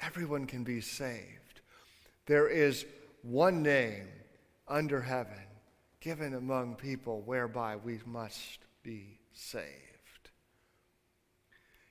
everyone 0.00 0.46
can 0.46 0.62
be 0.62 0.80
saved. 0.80 1.37
There 2.28 2.46
is 2.46 2.84
one 3.22 3.62
name 3.62 4.06
under 4.68 5.00
heaven 5.00 5.40
given 5.98 6.34
among 6.34 6.76
people 6.76 7.22
whereby 7.22 7.76
we 7.76 8.00
must 8.04 8.58
be 8.82 9.18
saved. 9.32 9.64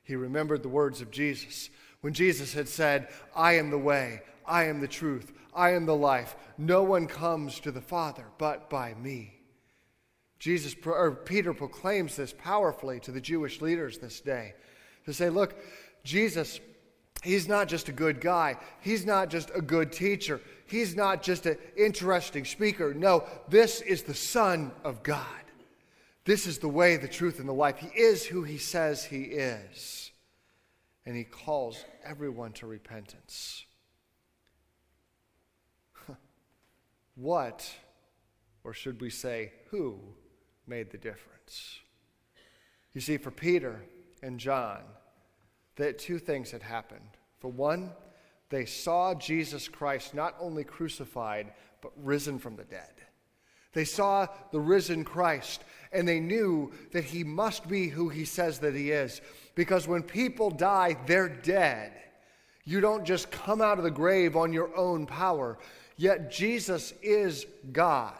He 0.03 0.15
remembered 0.15 0.62
the 0.62 0.70
words 0.70 1.01
of 1.01 1.10
Jesus 1.10 1.72
when 2.01 2.13
Jesus 2.13 2.53
had 2.53 2.70
said, 2.70 3.08
I 3.36 3.53
am 3.53 3.72
the 3.72 3.79
way, 3.79 4.22
I 4.46 4.65
am 4.65 4.79
the 4.79 4.88
truth, 4.88 5.34
I 5.56 5.72
am 5.72 5.88
the 5.88 5.96
life. 5.96 6.36
No 6.56 6.84
one 6.84 7.08
comes 7.08 7.60
to 7.62 7.72
the 7.72 7.82
Father 7.82 8.25
but 8.38 8.70
by 8.70 8.94
me. 8.94 9.39
Jesus 10.38 10.75
or 10.86 11.13
Peter 11.15 11.51
proclaims 11.51 12.15
this 12.15 12.32
powerfully 12.38 13.00
to 13.00 13.12
the 13.12 13.20
Jewish 13.20 13.60
leaders 13.60 13.98
this 13.98 14.22
day 14.22 14.53
to 15.06 15.13
say, 15.13 15.32
look, 15.32 15.56
Jesus 16.03 16.60
He's 17.27 17.50
not 17.50 17.67
just 17.67 17.89
a 17.89 17.91
good 17.91 18.22
guy. 18.22 18.55
He's 18.79 19.05
not 19.05 19.29
just 19.29 19.51
a 19.53 19.62
good 19.62 19.91
teacher. 19.91 20.39
He's 20.65 20.96
not 20.96 21.22
just 21.22 21.46
an 21.46 21.57
interesting 21.75 22.46
speaker. 22.46 22.93
No, 22.93 23.25
this 23.50 23.81
is 23.81 24.03
the 24.03 24.13
Son 24.13 24.72
of 24.86 25.03
God. 25.03 25.25
This 26.24 26.48
is 26.48 26.60
the 26.60 26.69
way, 26.69 26.96
the 26.96 27.10
truth, 27.10 27.39
and 27.39 27.50
the 27.50 27.53
life. 27.53 27.79
He 27.79 27.89
is 28.00 28.25
who 28.25 28.43
he 28.43 28.57
says 28.57 29.03
he 29.03 29.24
is. 29.24 30.12
And 31.05 31.17
he 31.17 31.25
calls 31.25 31.84
everyone 32.01 32.53
to 32.53 32.65
repentance. 32.65 33.65
what, 37.15 37.69
or 38.63 38.74
should 38.74 39.01
we 39.01 39.10
say, 39.10 39.51
who 39.69 40.00
made 40.65 40.91
the 40.91 40.98
difference? 40.98 41.79
You 42.93 43.01
see, 43.01 43.17
for 43.17 43.31
Peter 43.31 43.84
and 44.24 44.39
John, 44.39 44.84
that 45.75 46.00
two 46.00 46.19
things 46.19 46.51
had 46.51 46.63
happened. 46.63 47.16
For 47.39 47.51
one, 47.51 47.91
they 48.50 48.65
saw 48.65 49.13
Jesus 49.13 49.67
Christ 49.67 50.13
not 50.13 50.36
only 50.39 50.63
crucified, 50.63 51.53
but 51.82 51.91
risen 51.96 52.39
from 52.39 52.56
the 52.56 52.63
dead. 52.63 52.94
They 53.74 53.86
saw 53.86 54.27
the 54.51 54.60
risen 54.60 55.03
Christ, 55.03 55.63
and 55.91 56.08
they 56.08 56.20
knew 56.20 56.72
that 56.91 57.03
he 57.03 57.24
must 57.24 57.67
be 57.67 57.89
who 57.89 58.10
he 58.10 58.25
says 58.25 58.60
that 58.60 58.74
he 58.74 58.91
is. 58.91 59.22
Because 59.56 59.88
when 59.88 60.03
people 60.03 60.50
die, 60.50 60.98
they're 61.06 61.29
dead. 61.29 61.91
You 62.63 62.82
don't 62.82 63.06
just 63.06 63.29
come 63.29 63.62
out 63.62 63.77
of 63.77 63.84
the 63.84 63.91
grave 63.91 64.36
on 64.36 64.51
your 64.51 64.75
own 64.75 65.06
power. 65.06 65.58
Yet 65.96 66.32
Jesus 66.32 66.94
is 67.01 67.46
God. 67.72 68.17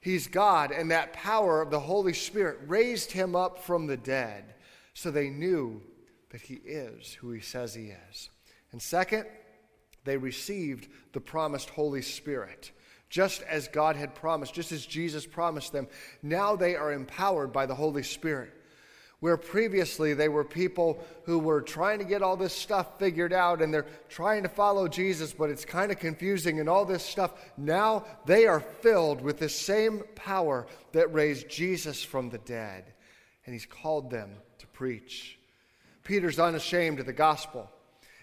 He's 0.00 0.26
God, 0.26 0.70
and 0.70 0.90
that 0.90 1.12
power 1.12 1.60
of 1.60 1.70
the 1.70 1.80
Holy 1.80 2.12
Spirit 2.14 2.58
raised 2.66 3.12
him 3.12 3.36
up 3.36 3.62
from 3.62 3.86
the 3.86 3.96
dead. 3.96 4.54
So 4.94 5.10
they 5.10 5.28
knew 5.28 5.82
that 6.30 6.40
he 6.40 6.54
is 6.54 7.14
who 7.14 7.30
he 7.32 7.40
says 7.40 7.74
he 7.74 7.92
is. 8.10 8.30
And 8.72 8.82
second, 8.82 9.26
they 10.04 10.16
received 10.16 10.88
the 11.12 11.20
promised 11.20 11.70
Holy 11.70 12.02
Spirit. 12.02 12.72
Just 13.10 13.42
as 13.42 13.68
God 13.68 13.96
had 13.96 14.14
promised, 14.14 14.54
just 14.54 14.72
as 14.72 14.84
Jesus 14.84 15.26
promised 15.26 15.72
them, 15.72 15.88
now 16.22 16.56
they 16.56 16.76
are 16.76 16.92
empowered 16.92 17.52
by 17.52 17.66
the 17.66 17.74
Holy 17.74 18.02
Spirit. 18.02 18.52
Where 19.20 19.36
previously 19.36 20.14
they 20.14 20.28
were 20.28 20.44
people 20.44 21.04
who 21.24 21.40
were 21.40 21.60
trying 21.60 21.98
to 21.98 22.04
get 22.04 22.22
all 22.22 22.36
this 22.36 22.52
stuff 22.52 22.98
figured 22.98 23.32
out 23.32 23.60
and 23.60 23.74
they're 23.74 23.86
trying 24.08 24.44
to 24.44 24.48
follow 24.48 24.86
Jesus, 24.86 25.32
but 25.32 25.50
it's 25.50 25.64
kind 25.64 25.90
of 25.90 25.98
confusing 25.98 26.60
and 26.60 26.68
all 26.68 26.84
this 26.84 27.04
stuff. 27.04 27.32
Now 27.56 28.04
they 28.26 28.46
are 28.46 28.60
filled 28.60 29.20
with 29.20 29.38
the 29.38 29.48
same 29.48 30.04
power 30.14 30.66
that 30.92 31.12
raised 31.12 31.48
Jesus 31.48 32.04
from 32.04 32.30
the 32.30 32.38
dead. 32.38 32.84
And 33.44 33.54
he's 33.54 33.66
called 33.66 34.10
them 34.10 34.30
to 34.58 34.66
preach. 34.68 35.38
Peter's 36.04 36.38
unashamed 36.38 37.00
of 37.00 37.06
the 37.06 37.12
gospel. 37.12 37.68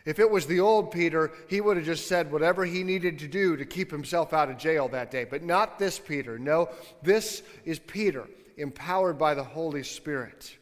If 0.06 0.20
it 0.20 0.30
was 0.30 0.46
the 0.46 0.60
old 0.60 0.92
Peter, 0.92 1.32
he 1.50 1.62
would 1.62 1.78
have 1.78 1.86
just 1.86 2.08
said 2.08 2.32
whatever 2.32 2.64
he 2.64 2.84
needed 2.84 3.18
to 3.20 3.28
do 3.28 3.58
to 3.58 3.66
keep 3.66 3.90
himself 3.90 4.34
out 4.34 4.52
of 4.52 4.58
jail 4.58 4.88
that 4.90 5.10
day. 5.10 5.26
But 5.26 5.44
not 5.44 5.80
this 5.80 5.98
Peter. 5.98 6.38
No, 6.38 6.70
this 7.02 7.42
is 7.66 7.80
Peter, 7.80 8.28
empowered 8.58 9.18
by 9.18 9.34
the 9.34 9.44
Holy 9.44 9.84
Spirit. 9.84 10.56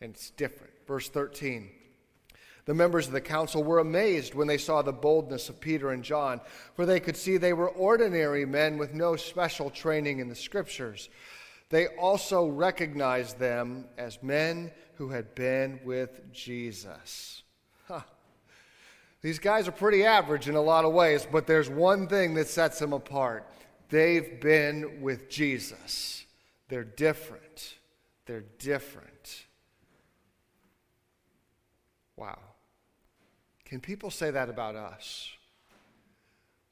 And 0.00 0.14
it's 0.14 0.30
different. 0.30 0.72
Verse 0.86 1.08
13. 1.08 1.70
The 2.66 2.74
members 2.74 3.06
of 3.06 3.12
the 3.12 3.20
council 3.20 3.62
were 3.62 3.80
amazed 3.80 4.34
when 4.34 4.46
they 4.46 4.58
saw 4.58 4.80
the 4.80 4.92
boldness 4.92 5.48
of 5.48 5.60
Peter 5.60 5.90
and 5.90 6.02
John, 6.02 6.40
for 6.74 6.86
they 6.86 7.00
could 7.00 7.16
see 7.16 7.36
they 7.36 7.52
were 7.52 7.68
ordinary 7.68 8.46
men 8.46 8.78
with 8.78 8.94
no 8.94 9.16
special 9.16 9.68
training 9.70 10.20
in 10.20 10.28
the 10.28 10.34
scriptures. 10.34 11.10
They 11.68 11.88
also 11.88 12.46
recognized 12.46 13.38
them 13.38 13.86
as 13.98 14.22
men 14.22 14.70
who 14.94 15.08
had 15.10 15.34
been 15.34 15.80
with 15.84 16.32
Jesus. 16.32 17.43
These 19.24 19.38
guys 19.38 19.66
are 19.66 19.72
pretty 19.72 20.04
average 20.04 20.50
in 20.50 20.54
a 20.54 20.60
lot 20.60 20.84
of 20.84 20.92
ways, 20.92 21.26
but 21.32 21.46
there's 21.46 21.70
one 21.70 22.08
thing 22.08 22.34
that 22.34 22.46
sets 22.46 22.78
them 22.78 22.92
apart. 22.92 23.48
They've 23.88 24.38
been 24.38 25.00
with 25.00 25.30
Jesus. 25.30 26.26
They're 26.68 26.84
different. 26.84 27.76
They're 28.26 28.44
different. 28.58 29.46
Wow. 32.18 32.38
Can 33.64 33.80
people 33.80 34.10
say 34.10 34.30
that 34.30 34.50
about 34.50 34.76
us? 34.76 35.30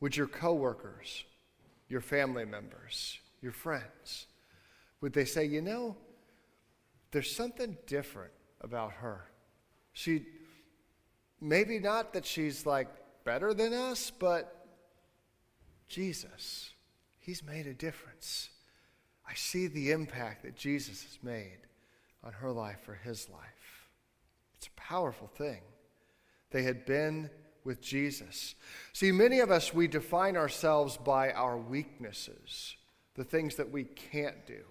Would 0.00 0.14
your 0.14 0.26
coworkers, 0.26 1.24
your 1.88 2.02
family 2.02 2.44
members, 2.44 3.18
your 3.40 3.52
friends, 3.52 4.26
would 5.00 5.14
they 5.14 5.24
say, 5.24 5.46
you 5.46 5.62
know, 5.62 5.96
there's 7.12 7.34
something 7.34 7.78
different 7.86 8.32
about 8.60 8.92
her. 8.92 9.24
She, 9.94 10.26
maybe 11.42 11.78
not 11.78 12.12
that 12.14 12.24
she's 12.24 12.64
like 12.64 12.88
better 13.24 13.52
than 13.52 13.72
us, 13.72 14.10
but 14.10 14.66
Jesus, 15.88 16.70
He's 17.18 17.42
made 17.42 17.66
a 17.66 17.74
difference. 17.74 18.48
I 19.28 19.34
see 19.34 19.66
the 19.66 19.90
impact 19.90 20.44
that 20.44 20.56
Jesus 20.56 21.02
has 21.02 21.18
made 21.22 21.58
on 22.24 22.32
her 22.32 22.50
life 22.50 22.80
for 22.84 22.94
His 22.94 23.28
life. 23.28 23.88
It's 24.56 24.68
a 24.68 24.80
powerful 24.80 25.28
thing. 25.28 25.60
They 26.50 26.62
had 26.62 26.86
been 26.86 27.30
with 27.64 27.80
Jesus. 27.80 28.54
See, 28.92 29.12
many 29.12 29.40
of 29.40 29.50
us, 29.50 29.72
we 29.72 29.88
define 29.88 30.36
ourselves 30.36 30.96
by 30.96 31.32
our 31.32 31.56
weaknesses, 31.56 32.76
the 33.14 33.24
things 33.24 33.56
that 33.56 33.70
we 33.70 33.84
can't 33.84 34.46
do. 34.46 34.62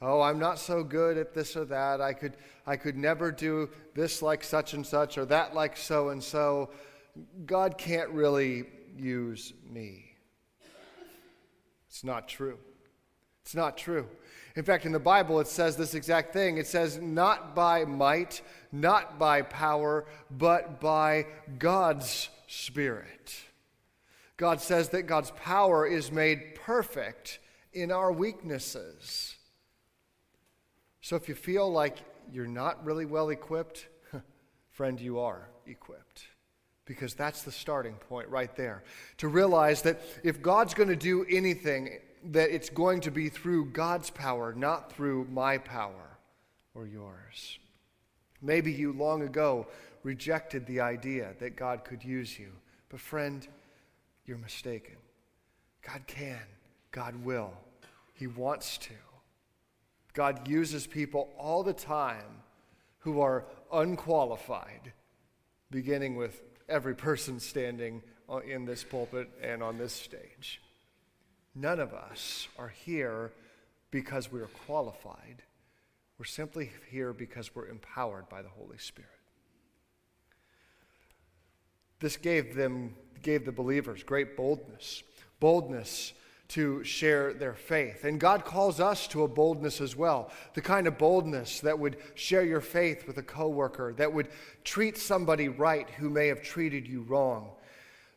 Oh, 0.00 0.20
I'm 0.20 0.38
not 0.38 0.58
so 0.58 0.84
good 0.84 1.18
at 1.18 1.34
this 1.34 1.56
or 1.56 1.64
that. 1.66 2.00
I 2.00 2.12
could, 2.12 2.36
I 2.66 2.76
could 2.76 2.96
never 2.96 3.32
do 3.32 3.68
this 3.94 4.22
like 4.22 4.44
such 4.44 4.74
and 4.74 4.86
such 4.86 5.18
or 5.18 5.24
that 5.26 5.54
like 5.54 5.76
so 5.76 6.10
and 6.10 6.22
so. 6.22 6.70
God 7.46 7.78
can't 7.78 8.10
really 8.10 8.64
use 8.96 9.52
me. 9.68 10.12
It's 11.88 12.04
not 12.04 12.28
true. 12.28 12.58
It's 13.42 13.54
not 13.54 13.76
true. 13.76 14.06
In 14.54 14.62
fact, 14.62 14.86
in 14.86 14.92
the 14.92 14.98
Bible, 14.98 15.40
it 15.40 15.48
says 15.48 15.76
this 15.76 15.94
exact 15.94 16.32
thing. 16.32 16.58
It 16.58 16.66
says, 16.66 16.98
not 16.98 17.54
by 17.54 17.84
might, 17.84 18.42
not 18.70 19.18
by 19.18 19.42
power, 19.42 20.04
but 20.30 20.80
by 20.80 21.26
God's 21.58 22.28
Spirit. 22.46 23.36
God 24.36 24.60
says 24.60 24.90
that 24.90 25.04
God's 25.04 25.30
power 25.32 25.86
is 25.86 26.12
made 26.12 26.54
perfect 26.54 27.40
in 27.72 27.90
our 27.90 28.12
weaknesses. 28.12 29.37
So 31.08 31.16
if 31.16 31.26
you 31.26 31.34
feel 31.34 31.72
like 31.72 31.96
you're 32.30 32.46
not 32.46 32.84
really 32.84 33.06
well 33.06 33.30
equipped, 33.30 33.88
friend, 34.72 35.00
you 35.00 35.20
are 35.20 35.48
equipped. 35.66 36.24
Because 36.84 37.14
that's 37.14 37.44
the 37.44 37.50
starting 37.50 37.94
point 37.94 38.28
right 38.28 38.54
there. 38.56 38.82
To 39.16 39.28
realize 39.28 39.80
that 39.82 40.02
if 40.22 40.42
God's 40.42 40.74
going 40.74 40.90
to 40.90 40.96
do 40.96 41.24
anything, 41.30 42.00
that 42.24 42.50
it's 42.50 42.68
going 42.68 43.00
to 43.00 43.10
be 43.10 43.30
through 43.30 43.70
God's 43.70 44.10
power, 44.10 44.52
not 44.52 44.92
through 44.92 45.26
my 45.30 45.56
power 45.56 46.18
or 46.74 46.86
yours. 46.86 47.58
Maybe 48.42 48.70
you 48.70 48.92
long 48.92 49.22
ago 49.22 49.66
rejected 50.02 50.66
the 50.66 50.80
idea 50.80 51.30
that 51.40 51.56
God 51.56 51.84
could 51.84 52.04
use 52.04 52.38
you. 52.38 52.52
But, 52.90 53.00
friend, 53.00 53.48
you're 54.26 54.36
mistaken. 54.36 54.96
God 55.80 56.02
can, 56.06 56.42
God 56.90 57.24
will, 57.24 57.54
He 58.12 58.26
wants 58.26 58.76
to. 58.76 58.92
God 60.18 60.48
uses 60.48 60.84
people 60.84 61.28
all 61.38 61.62
the 61.62 61.72
time 61.72 62.42
who 62.98 63.20
are 63.20 63.44
unqualified, 63.72 64.92
beginning 65.70 66.16
with 66.16 66.42
every 66.68 66.96
person 66.96 67.38
standing 67.38 68.02
in 68.44 68.64
this 68.64 68.82
pulpit 68.82 69.30
and 69.40 69.62
on 69.62 69.78
this 69.78 69.92
stage. 69.92 70.60
None 71.54 71.78
of 71.78 71.94
us 71.94 72.48
are 72.58 72.72
here 72.84 73.30
because 73.92 74.32
we 74.32 74.40
are 74.40 74.50
qualified. 74.66 75.44
We're 76.18 76.24
simply 76.24 76.72
here 76.90 77.12
because 77.12 77.54
we're 77.54 77.68
empowered 77.68 78.28
by 78.28 78.42
the 78.42 78.48
Holy 78.48 78.78
Spirit. 78.78 79.10
This 82.00 82.16
gave 82.16 82.56
them 82.56 82.96
gave 83.22 83.44
the 83.44 83.52
believers 83.52 84.02
great 84.02 84.36
boldness. 84.36 85.04
Boldness 85.38 86.12
to 86.48 86.82
share 86.82 87.34
their 87.34 87.52
faith. 87.52 88.04
And 88.04 88.18
God 88.18 88.44
calls 88.44 88.80
us 88.80 89.06
to 89.08 89.22
a 89.22 89.28
boldness 89.28 89.80
as 89.82 89.94
well. 89.94 90.30
The 90.54 90.62
kind 90.62 90.86
of 90.86 90.96
boldness 90.96 91.60
that 91.60 91.78
would 91.78 91.98
share 92.14 92.44
your 92.44 92.62
faith 92.62 93.06
with 93.06 93.18
a 93.18 93.22
coworker, 93.22 93.92
that 93.98 94.12
would 94.12 94.28
treat 94.64 94.96
somebody 94.96 95.48
right 95.48 95.88
who 95.90 96.08
may 96.08 96.28
have 96.28 96.42
treated 96.42 96.86
you 96.86 97.02
wrong. 97.02 97.50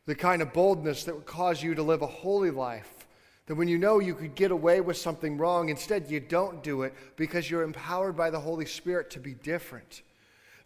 The 0.06 0.16
kind 0.16 0.42
of 0.42 0.54
boldness 0.54 1.04
that 1.04 1.16
would 1.16 1.26
cause 1.26 1.62
you 1.62 1.76
to 1.76 1.84
live 1.84 2.02
a 2.02 2.08
holy 2.08 2.52
life. 2.52 3.06
That 3.48 3.56
when 3.56 3.68
you 3.68 3.78
know 3.78 4.00
you 4.00 4.16
could 4.16 4.36
get 4.36 4.52
away 4.52 4.80
with 4.80 4.96
something 4.96 5.38
wrong, 5.38 5.68
instead 5.68 6.10
you 6.10 6.22
don't 6.22 6.64
do 6.64 6.84
it 6.84 6.94
because 7.18 7.50
you're 7.50 7.64
empowered 7.64 8.16
by 8.16 8.30
the 8.30 8.40
Holy 8.40 8.66
Spirit 8.66 9.10
to 9.12 9.20
be 9.20 9.34
different. 9.34 10.04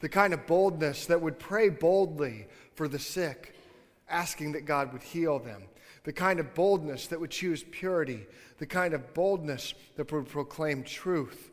The 0.01 0.09
kind 0.09 0.35
of 0.35 0.45
boldness 0.45 1.07
that 1.07 1.21
would 1.21 1.39
pray 1.39 1.69
boldly 1.69 2.45
for 2.75 2.87
the 2.87 2.99
sick, 2.99 3.55
asking 4.07 4.51
that 4.51 4.65
God 4.65 4.93
would 4.93 5.01
heal 5.01 5.39
them 5.39 5.63
the 6.05 6.13
kind 6.13 6.39
of 6.39 6.53
boldness 6.53 7.07
that 7.07 7.19
would 7.19 7.31
choose 7.31 7.63
purity, 7.71 8.25
the 8.59 8.65
kind 8.65 8.93
of 8.93 9.13
boldness 9.13 9.73
that 9.97 10.11
would 10.11 10.29
proclaim 10.29 10.83
truth. 10.83 11.51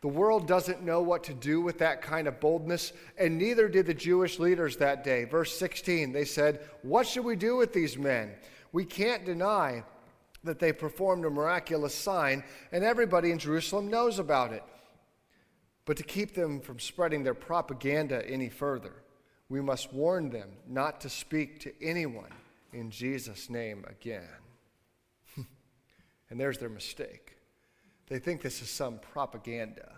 The 0.00 0.08
world 0.08 0.48
doesn't 0.48 0.82
know 0.82 1.02
what 1.02 1.24
to 1.24 1.34
do 1.34 1.60
with 1.60 1.78
that 1.78 2.02
kind 2.02 2.26
of 2.26 2.40
boldness, 2.40 2.92
and 3.18 3.38
neither 3.38 3.68
did 3.68 3.86
the 3.86 3.94
Jewish 3.94 4.38
leaders 4.38 4.78
that 4.78 5.04
day. 5.04 5.24
Verse 5.24 5.56
16, 5.56 6.12
they 6.12 6.24
said, 6.24 6.60
What 6.82 7.06
should 7.06 7.24
we 7.24 7.36
do 7.36 7.56
with 7.56 7.72
these 7.72 7.96
men? 7.96 8.32
We 8.72 8.84
can't 8.86 9.24
deny 9.24 9.84
that 10.42 10.58
they 10.58 10.72
performed 10.72 11.24
a 11.26 11.30
miraculous 11.30 11.94
sign, 11.94 12.42
and 12.72 12.84
everybody 12.84 13.30
in 13.30 13.38
Jerusalem 13.38 13.88
knows 13.88 14.18
about 14.18 14.52
it. 14.52 14.62
But 15.84 15.98
to 15.98 16.02
keep 16.02 16.34
them 16.34 16.60
from 16.60 16.78
spreading 16.80 17.22
their 17.22 17.34
propaganda 17.34 18.26
any 18.28 18.48
further, 18.48 18.94
we 19.50 19.60
must 19.60 19.92
warn 19.92 20.30
them 20.30 20.48
not 20.66 21.02
to 21.02 21.10
speak 21.10 21.60
to 21.60 21.72
anyone 21.82 22.32
in 22.74 22.90
Jesus' 22.90 23.48
name 23.48 23.84
again. 23.88 24.28
and 26.30 26.40
there's 26.40 26.58
their 26.58 26.68
mistake. 26.68 27.36
They 28.08 28.18
think 28.18 28.42
this 28.42 28.60
is 28.60 28.68
some 28.68 28.98
propaganda. 28.98 29.92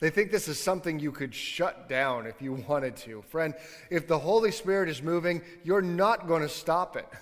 They 0.00 0.10
think 0.10 0.30
this 0.30 0.48
is 0.48 0.60
something 0.60 0.98
you 0.98 1.12
could 1.12 1.34
shut 1.34 1.88
down 1.88 2.26
if 2.26 2.42
you 2.42 2.52
wanted 2.68 2.96
to. 2.98 3.22
Friend, 3.22 3.54
if 3.90 4.06
the 4.06 4.18
Holy 4.18 4.50
Spirit 4.50 4.88
is 4.88 5.02
moving, 5.02 5.42
you're 5.64 5.82
not 5.82 6.26
going 6.26 6.42
to 6.42 6.48
stop 6.48 6.96
it. 6.96 7.08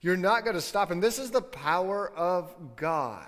You're 0.00 0.16
not 0.16 0.44
going 0.44 0.54
to 0.54 0.62
stop. 0.62 0.92
And 0.92 1.02
this 1.02 1.18
is 1.18 1.32
the 1.32 1.42
power 1.42 2.12
of 2.16 2.54
God. 2.76 3.26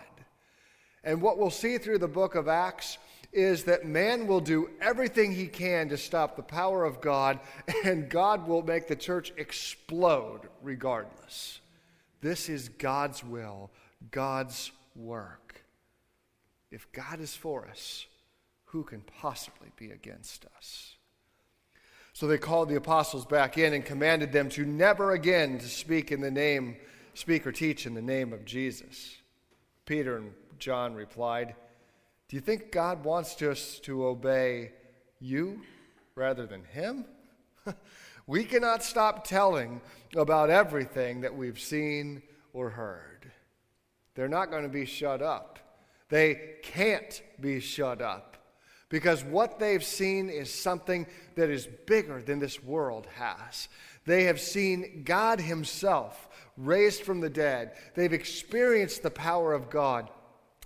And 1.03 1.21
what 1.21 1.37
we'll 1.37 1.51
see 1.51 1.79
through 1.79 1.99
the 1.99 2.07
book 2.07 2.37
of 2.37 2.47
Acts 2.47 2.97
is 3.33 3.65
that 3.65 3.85
man 3.85 4.27
will 4.27 4.41
do 4.41 4.71
everything 4.81 5.33
he 5.33 5.47
can 5.47 5.89
to 5.89 5.97
stop 5.97 6.37
the 6.37 6.43
power 6.43 6.85
of 6.85 7.01
God, 7.01 7.39
and 7.85 8.09
God 8.09 8.47
will 8.47 8.63
make 8.63 8.89
the 8.89 8.97
church 8.97 9.33
explode 9.37 10.49
regardless. 10.63 11.61
This 12.21 12.49
is 12.49 12.69
God's 12.69 13.25
will, 13.25 13.71
God's 14.11 14.73
work. 14.95 15.65
If 16.71 16.91
God 16.93 17.21
is 17.21 17.35
for 17.35 17.67
us, 17.67 18.07
who 18.67 18.85
can 18.85 19.01
possibly 19.21 19.71
be 19.77 19.91
against 19.91 20.47
us? 20.57 20.95
So 22.13 22.27
they 22.27 22.39
called 22.39 22.69
the 22.69 22.77
apostles 22.77 23.25
back 23.25 23.57
in 23.57 23.73
and 23.73 23.85
commanded 23.85 24.33
them 24.33 24.49
to 24.51 24.65
never 24.65 25.13
again 25.13 25.59
to 25.59 25.69
speak 25.69 26.13
in 26.13 26.21
the 26.21 26.31
name, 26.31 26.77
speak 27.15 27.47
or 27.47 27.53
teach 27.53 27.87
in 27.87 27.95
the 27.95 28.03
name 28.03 28.33
of 28.33 28.45
Jesus. 28.45 29.17
Peter 29.87 30.17
and 30.17 30.33
John 30.59 30.95
replied, 30.95 31.55
do 32.31 32.37
you 32.37 32.41
think 32.41 32.71
God 32.71 33.03
wants 33.03 33.43
us 33.43 33.81
to 33.81 34.07
obey 34.07 34.71
you 35.19 35.63
rather 36.15 36.47
than 36.47 36.63
Him? 36.63 37.05
we 38.29 38.45
cannot 38.45 38.85
stop 38.85 39.27
telling 39.27 39.81
about 40.15 40.49
everything 40.49 41.23
that 41.23 41.35
we've 41.35 41.59
seen 41.59 42.23
or 42.53 42.71
heard. 42.71 43.33
They're 44.15 44.29
not 44.29 44.53
going 44.53 44.63
to 44.63 44.69
be 44.69 44.85
shut 44.85 45.21
up. 45.21 45.59
They 46.09 46.59
can't 46.63 47.21
be 47.41 47.59
shut 47.59 48.01
up 48.01 48.37
because 48.91 49.25
what 49.25 49.59
they've 49.59 49.83
seen 49.83 50.31
is 50.31 50.55
something 50.55 51.09
that 51.35 51.51
is 51.51 51.67
bigger 51.89 52.23
than 52.23 52.39
this 52.39 52.63
world 52.63 53.09
has. 53.17 53.69
They 54.07 54.23
have 54.25 54.41
seen 54.41 55.03
God 55.03 55.41
Himself 55.41 56.29
raised 56.57 57.03
from 57.03 57.19
the 57.19 57.31
dead, 57.31 57.73
they've 57.97 58.13
experienced 58.13 59.03
the 59.03 59.11
power 59.11 59.53
of 59.53 59.69
God. 59.69 60.11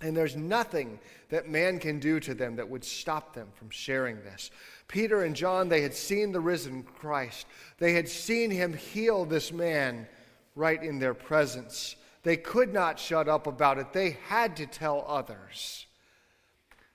And 0.01 0.15
there's 0.15 0.35
nothing 0.35 0.99
that 1.29 1.49
man 1.49 1.79
can 1.79 1.99
do 1.99 2.19
to 2.19 2.33
them 2.33 2.57
that 2.57 2.69
would 2.69 2.83
stop 2.83 3.33
them 3.33 3.47
from 3.55 3.69
sharing 3.69 4.17
this. 4.23 4.51
Peter 4.87 5.23
and 5.23 5.35
John, 5.35 5.69
they 5.69 5.81
had 5.81 5.93
seen 5.93 6.31
the 6.31 6.39
risen 6.39 6.83
Christ. 6.83 7.47
They 7.77 7.93
had 7.93 8.09
seen 8.09 8.51
him 8.51 8.73
heal 8.73 9.25
this 9.25 9.51
man 9.51 10.07
right 10.53 10.81
in 10.81 10.99
their 10.99 11.13
presence. 11.13 11.95
They 12.23 12.37
could 12.37 12.73
not 12.73 12.99
shut 12.99 13.29
up 13.29 13.47
about 13.47 13.77
it, 13.77 13.93
they 13.93 14.17
had 14.27 14.57
to 14.57 14.65
tell 14.65 15.05
others. 15.07 15.85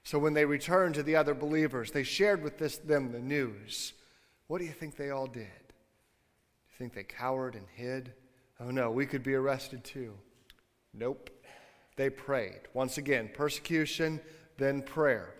So 0.03 0.19
when 0.19 0.35
they 0.35 0.45
returned 0.45 0.97
to 0.97 1.03
the 1.03 1.17
other 1.17 1.35
believers, 1.35 1.91
they 1.93 2.03
shared 2.03 2.43
with 2.43 2.59
this, 2.59 2.79
them 2.79 3.13
the 3.13 3.21
news. 3.21 3.93
What 4.47 4.59
do 4.59 4.65
you 4.65 4.73
think 4.73 4.97
they 4.97 5.11
all 5.11 5.27
did? 5.27 5.45
Do 5.45 6.73
you 6.73 6.79
think 6.79 6.95
they 6.95 7.05
cowered 7.05 7.55
and 7.55 7.67
hid? 7.75 8.13
Oh 8.59 8.71
no, 8.71 8.91
we 8.91 9.07
could 9.07 9.23
be 9.23 9.35
arrested 9.35 9.85
too. 9.85 10.15
Nope 10.93 11.31
they 12.01 12.09
prayed. 12.09 12.61
Once 12.73 12.97
again, 12.97 13.29
persecution, 13.35 14.21
then 14.57 14.81
prayer. 14.81 15.35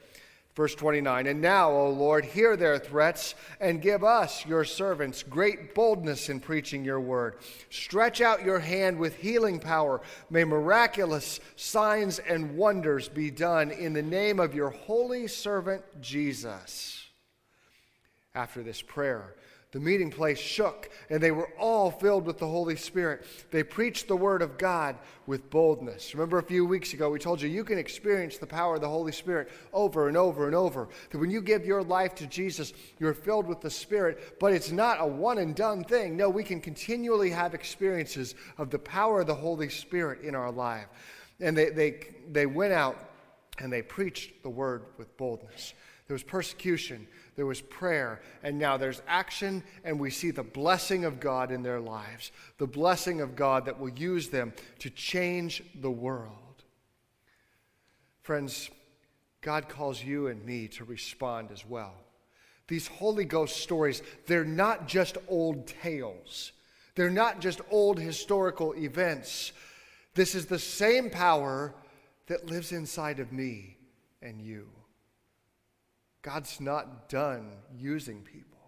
Verse 0.55 0.75
29 0.75 1.27
And 1.27 1.41
now, 1.41 1.71
O 1.71 1.89
Lord, 1.89 2.23
hear 2.23 2.55
their 2.55 2.79
threats 2.79 3.35
and 3.63 3.81
give 3.81 4.05
us, 4.05 4.45
your 4.45 4.65
servants, 4.65 5.23
great 5.23 5.75
boldness 5.75 6.29
in 6.29 6.39
preaching 6.39 6.85
your 6.85 7.01
word. 7.01 7.37
Stretch 7.71 8.21
out 8.21 8.45
your 8.45 8.59
hand 8.59 8.99
with 8.99 9.17
healing 9.17 9.59
power. 9.59 10.03
May 10.29 10.45
miraculous 10.45 11.41
signs 11.57 12.19
and 12.19 12.59
wonders 12.59 13.09
be 13.09 13.31
done 13.31 13.71
in 13.71 13.95
the 13.95 14.03
name 14.03 14.39
of 14.39 14.55
your 14.55 14.69
holy 14.69 15.29
servant 15.29 15.83
Jesus. 16.03 17.07
After 18.35 18.63
this 18.63 18.83
prayer, 18.83 19.35
The 19.73 19.79
meeting 19.79 20.11
place 20.11 20.39
shook, 20.39 20.91
and 21.11 21.23
they 21.23 21.31
were 21.31 21.49
all 21.57 21.93
filled 21.93 22.27
with 22.27 22.39
the 22.39 22.47
Holy 22.47 22.75
Spirit. 22.75 23.25
They 23.53 23.63
preached 23.63 24.09
the 24.09 24.17
Word 24.17 24.43
of 24.43 24.59
God 24.59 24.97
with 25.27 25.49
boldness. 25.49 26.13
Remember 26.13 26.39
a 26.39 26.43
few 26.43 26.67
weeks 26.67 26.93
ago, 26.93 27.09
we 27.09 27.21
told 27.21 27.41
you 27.41 27.49
you 27.49 27.63
can 27.63 27.79
experience 27.79 28.37
the 28.37 28.49
power 28.49 28.75
of 28.75 28.81
the 28.81 28.89
Holy 28.89 29.13
Spirit 29.13 29.49
over 29.73 30.09
and 30.09 30.17
over 30.17 30.47
and 30.47 30.57
over. 30.57 30.89
That 31.11 31.19
when 31.19 31.31
you 31.31 31.41
give 31.41 31.65
your 31.65 31.85
life 31.85 32.17
to 32.17 32.27
Jesus, 32.27 32.73
you're 32.99 33.15
filled 33.15 33.47
with 33.47 33.61
the 33.61 33.71
Spirit, 33.71 34.41
but 34.41 34.53
it's 34.53 34.73
not 34.73 34.97
a 35.01 35.07
one 35.07 35.39
and 35.39 35.55
done 35.55 35.85
thing. 35.85 36.17
No, 36.17 36.29
we 36.29 36.43
can 36.43 36.61
continually 36.61 37.31
have 37.31 37.55
experiences 37.55 38.35
of 38.59 38.71
the 38.71 38.79
power 38.79 39.21
of 39.21 39.29
the 39.29 39.35
Holy 39.37 39.69
Spirit 39.69 40.23
in 40.23 40.35
our 40.35 40.51
life. 40.51 40.89
And 41.39 41.57
they, 41.57 41.71
they, 41.71 42.01
they 42.29 42.47
went 42.47 42.73
out 42.73 43.11
and 43.61 43.73
they 43.73 43.83
preached 43.83 44.43
the 44.43 44.51
Word 44.51 44.83
with 44.99 45.17
boldness. 45.17 45.75
There 46.09 46.15
was 46.17 46.25
persecution 46.25 47.07
there 47.37 47.47
was 47.47 47.61
prayer, 47.61 48.21
and 48.43 48.59
now 48.59 48.77
there's 48.77 49.03
action, 49.07 49.63
and 49.85 49.99
we 49.99 50.11
see 50.11 50.31
the 50.31 50.43
blessing 50.43 51.05
of 51.05 51.21
God 51.21 51.51
in 51.51 51.63
their 51.63 51.81
lives, 51.81 52.33
the 52.59 52.67
blessing 52.67 53.21
of 53.21 53.37
God 53.37 53.65
that 53.67 53.79
will 53.79 53.91
use 53.91 54.29
them 54.29 54.53
to 54.81 54.91
change 54.91 55.63
the 55.81 55.91
world. 55.91 56.65
Friends, 58.23 58.71
God 59.41 59.69
calls 59.69 60.03
you 60.03 60.27
and 60.27 60.45
me 60.45 60.69
to 60.69 60.85
respond 60.85 61.51
as 61.51 61.65
well. 61.65 61.95
These 62.69 62.87
Holy 62.87 63.25
Ghost 63.25 63.57
stories, 63.57 64.03
they're 64.27 64.45
not 64.45 64.87
just 64.87 65.17
old 65.29 65.67
tales. 65.67 66.53
They're 66.95 67.11
not 67.11 67.41
just 67.41 67.61
old 67.71 67.99
historical 67.99 68.75
events. 68.75 69.53
This 70.15 70.35
is 70.35 70.47
the 70.47 70.59
same 70.59 71.11
power 71.11 71.75
that 72.27 72.47
lives 72.47 72.73
inside 72.73 73.19
of 73.19 73.33
me 73.33 73.77
and 74.23 74.41
you. 74.41 74.69
God's 76.23 76.61
not 76.61 77.09
done 77.09 77.53
using 77.77 78.23
people. 78.23 78.59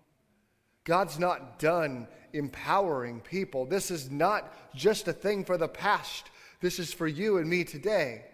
God's 0.84 1.18
not 1.18 1.58
done 1.58 2.08
empowering 2.32 3.20
people. 3.20 3.66
This 3.66 3.90
is 3.90 4.10
not 4.10 4.52
just 4.74 5.06
a 5.06 5.12
thing 5.12 5.44
for 5.44 5.56
the 5.56 5.68
past. 5.68 6.30
This 6.60 6.78
is 6.78 6.92
for 6.92 7.06
you 7.06 7.38
and 7.38 7.48
me 7.48 7.64
today. 7.64 8.24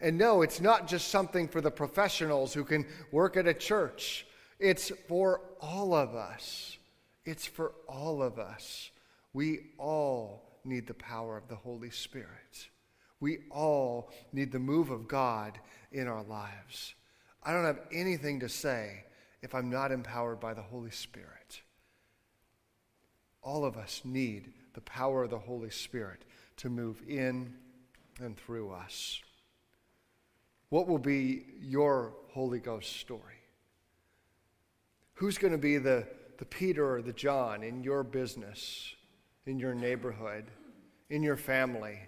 And 0.00 0.16
no, 0.16 0.42
it's 0.42 0.60
not 0.60 0.88
just 0.88 1.08
something 1.08 1.48
for 1.48 1.60
the 1.60 1.70
professionals 1.70 2.54
who 2.54 2.64
can 2.64 2.86
work 3.12 3.36
at 3.36 3.46
a 3.46 3.54
church. 3.54 4.26
It's 4.58 4.90
for 5.08 5.42
all 5.60 5.94
of 5.94 6.14
us. 6.14 6.78
It's 7.24 7.46
for 7.46 7.72
all 7.86 8.22
of 8.22 8.38
us. 8.38 8.90
We 9.32 9.72
all 9.78 10.58
need 10.64 10.86
the 10.86 10.94
power 10.94 11.36
of 11.36 11.48
the 11.48 11.56
Holy 11.56 11.90
Spirit. 11.90 12.68
We 13.20 13.40
all 13.50 14.10
need 14.32 14.52
the 14.52 14.58
move 14.58 14.90
of 14.90 15.06
God 15.06 15.58
in 15.92 16.06
our 16.06 16.22
lives. 16.22 16.94
I 17.42 17.52
don't 17.52 17.64
have 17.64 17.80
anything 17.92 18.40
to 18.40 18.48
say 18.48 19.04
if 19.42 19.54
I'm 19.54 19.70
not 19.70 19.92
empowered 19.92 20.40
by 20.40 20.54
the 20.54 20.62
Holy 20.62 20.90
Spirit. 20.90 21.62
All 23.42 23.64
of 23.64 23.76
us 23.76 24.02
need 24.04 24.52
the 24.74 24.82
power 24.82 25.24
of 25.24 25.30
the 25.30 25.38
Holy 25.38 25.70
Spirit 25.70 26.24
to 26.58 26.68
move 26.68 27.02
in 27.08 27.54
and 28.20 28.36
through 28.36 28.70
us. 28.70 29.20
What 30.68 30.86
will 30.86 30.98
be 30.98 31.44
your 31.60 32.12
Holy 32.28 32.58
Ghost 32.58 32.96
story? 32.96 33.40
Who's 35.14 35.38
going 35.38 35.52
to 35.52 35.58
be 35.58 35.78
the, 35.78 36.06
the 36.38 36.44
Peter 36.44 36.96
or 36.96 37.02
the 37.02 37.12
John 37.12 37.62
in 37.62 37.82
your 37.82 38.02
business, 38.02 38.94
in 39.46 39.58
your 39.58 39.74
neighborhood, 39.74 40.44
in 41.08 41.22
your 41.22 41.36
family? 41.36 41.98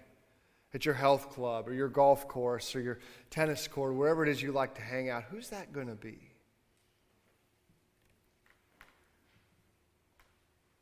At 0.73 0.85
your 0.85 0.95
health 0.95 1.29
club 1.29 1.67
or 1.67 1.73
your 1.73 1.87
golf 1.87 2.27
course 2.27 2.75
or 2.75 2.81
your 2.81 2.99
tennis 3.29 3.67
court, 3.67 3.93
wherever 3.93 4.25
it 4.25 4.29
is 4.29 4.41
you 4.41 4.51
like 4.51 4.75
to 4.75 4.81
hang 4.81 5.09
out, 5.09 5.23
who's 5.29 5.49
that 5.49 5.71
going 5.71 5.87
to 5.87 5.95
be? 5.95 6.17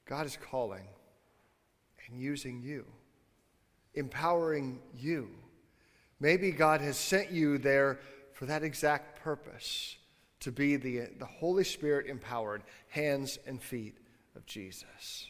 God 0.06 0.26
is 0.26 0.38
calling 0.38 0.88
and 2.08 2.20
using 2.20 2.62
you, 2.62 2.86
empowering 3.94 4.80
you. 4.94 5.30
Maybe 6.20 6.52
God 6.52 6.82
has 6.82 6.98
sent 6.98 7.32
you 7.32 7.58
there 7.58 8.00
for 8.34 8.46
that 8.46 8.64
exact 8.64 9.22
purpose 9.22 9.98
to 10.42 10.52
be 10.52 10.76
the, 10.76 11.08
the 11.18 11.26
Holy 11.26 11.64
Spirit 11.64 12.08
empowered 12.08 12.64
hands 12.90 13.40
and 13.46 13.62
feet 13.62 13.98
of 14.36 14.46
Jesus. 14.46 15.28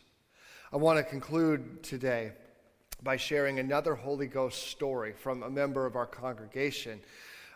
I 0.73 0.77
want 0.77 0.97
to 0.97 1.03
conclude 1.03 1.83
today 1.83 2.31
by 3.03 3.17
sharing 3.17 3.59
another 3.59 3.95
Holy 3.95 4.27
Ghost 4.27 4.67
story 4.67 5.13
from 5.13 5.43
a 5.43 5.49
member 5.49 5.85
of 5.85 5.95
our 5.95 6.05
congregation. 6.05 6.99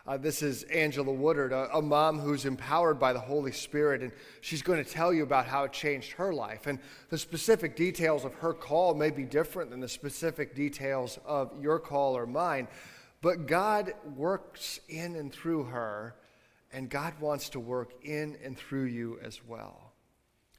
Uh, 0.06 0.16
this 0.16 0.40
is 0.40 0.62
Angela 0.64 1.12
Woodard, 1.12 1.52
a, 1.52 1.68
a, 1.76 1.82
mom 1.82 2.20
who's 2.20 2.44
empowered 2.44 2.98
by 2.98 3.12
the 3.12 3.18
Holy 3.18 3.50
Spirit, 3.50 4.02
and 4.02 4.12
she's 4.40 4.62
going 4.62 4.82
to 4.82 4.88
tell 4.88 5.12
you 5.12 5.24
about 5.24 5.46
how 5.46 5.64
it 5.64 5.72
changed 5.72 6.12
her 6.12 6.32
life. 6.32 6.68
And 6.68 6.78
the 7.10 7.18
specific 7.18 7.74
details 7.74 8.24
of 8.24 8.32
her 8.34 8.52
call 8.52 8.94
may 8.94 9.10
be 9.10 9.24
different 9.24 9.70
than 9.70 9.80
the 9.80 9.88
specific 9.88 10.54
details 10.54 11.18
of 11.26 11.50
your 11.60 11.80
call 11.80 12.16
or 12.16 12.24
mine, 12.24 12.68
but 13.20 13.46
God 13.46 13.94
works 14.14 14.78
in 14.88 15.16
and 15.16 15.32
through 15.32 15.64
her, 15.64 16.14
and 16.72 16.88
God 16.88 17.18
wants 17.20 17.48
to 17.50 17.60
work 17.60 18.04
in 18.04 18.36
and 18.44 18.56
through 18.56 18.84
you 18.84 19.18
as 19.24 19.40
well. 19.44 19.92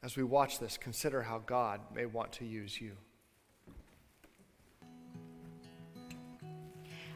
As 0.03 0.17
we 0.17 0.23
watch 0.23 0.59
this, 0.59 0.77
consider 0.77 1.21
how 1.21 1.39
God 1.39 1.79
may 1.95 2.05
want 2.05 2.33
to 2.33 2.45
use 2.45 2.81
you. 2.81 2.97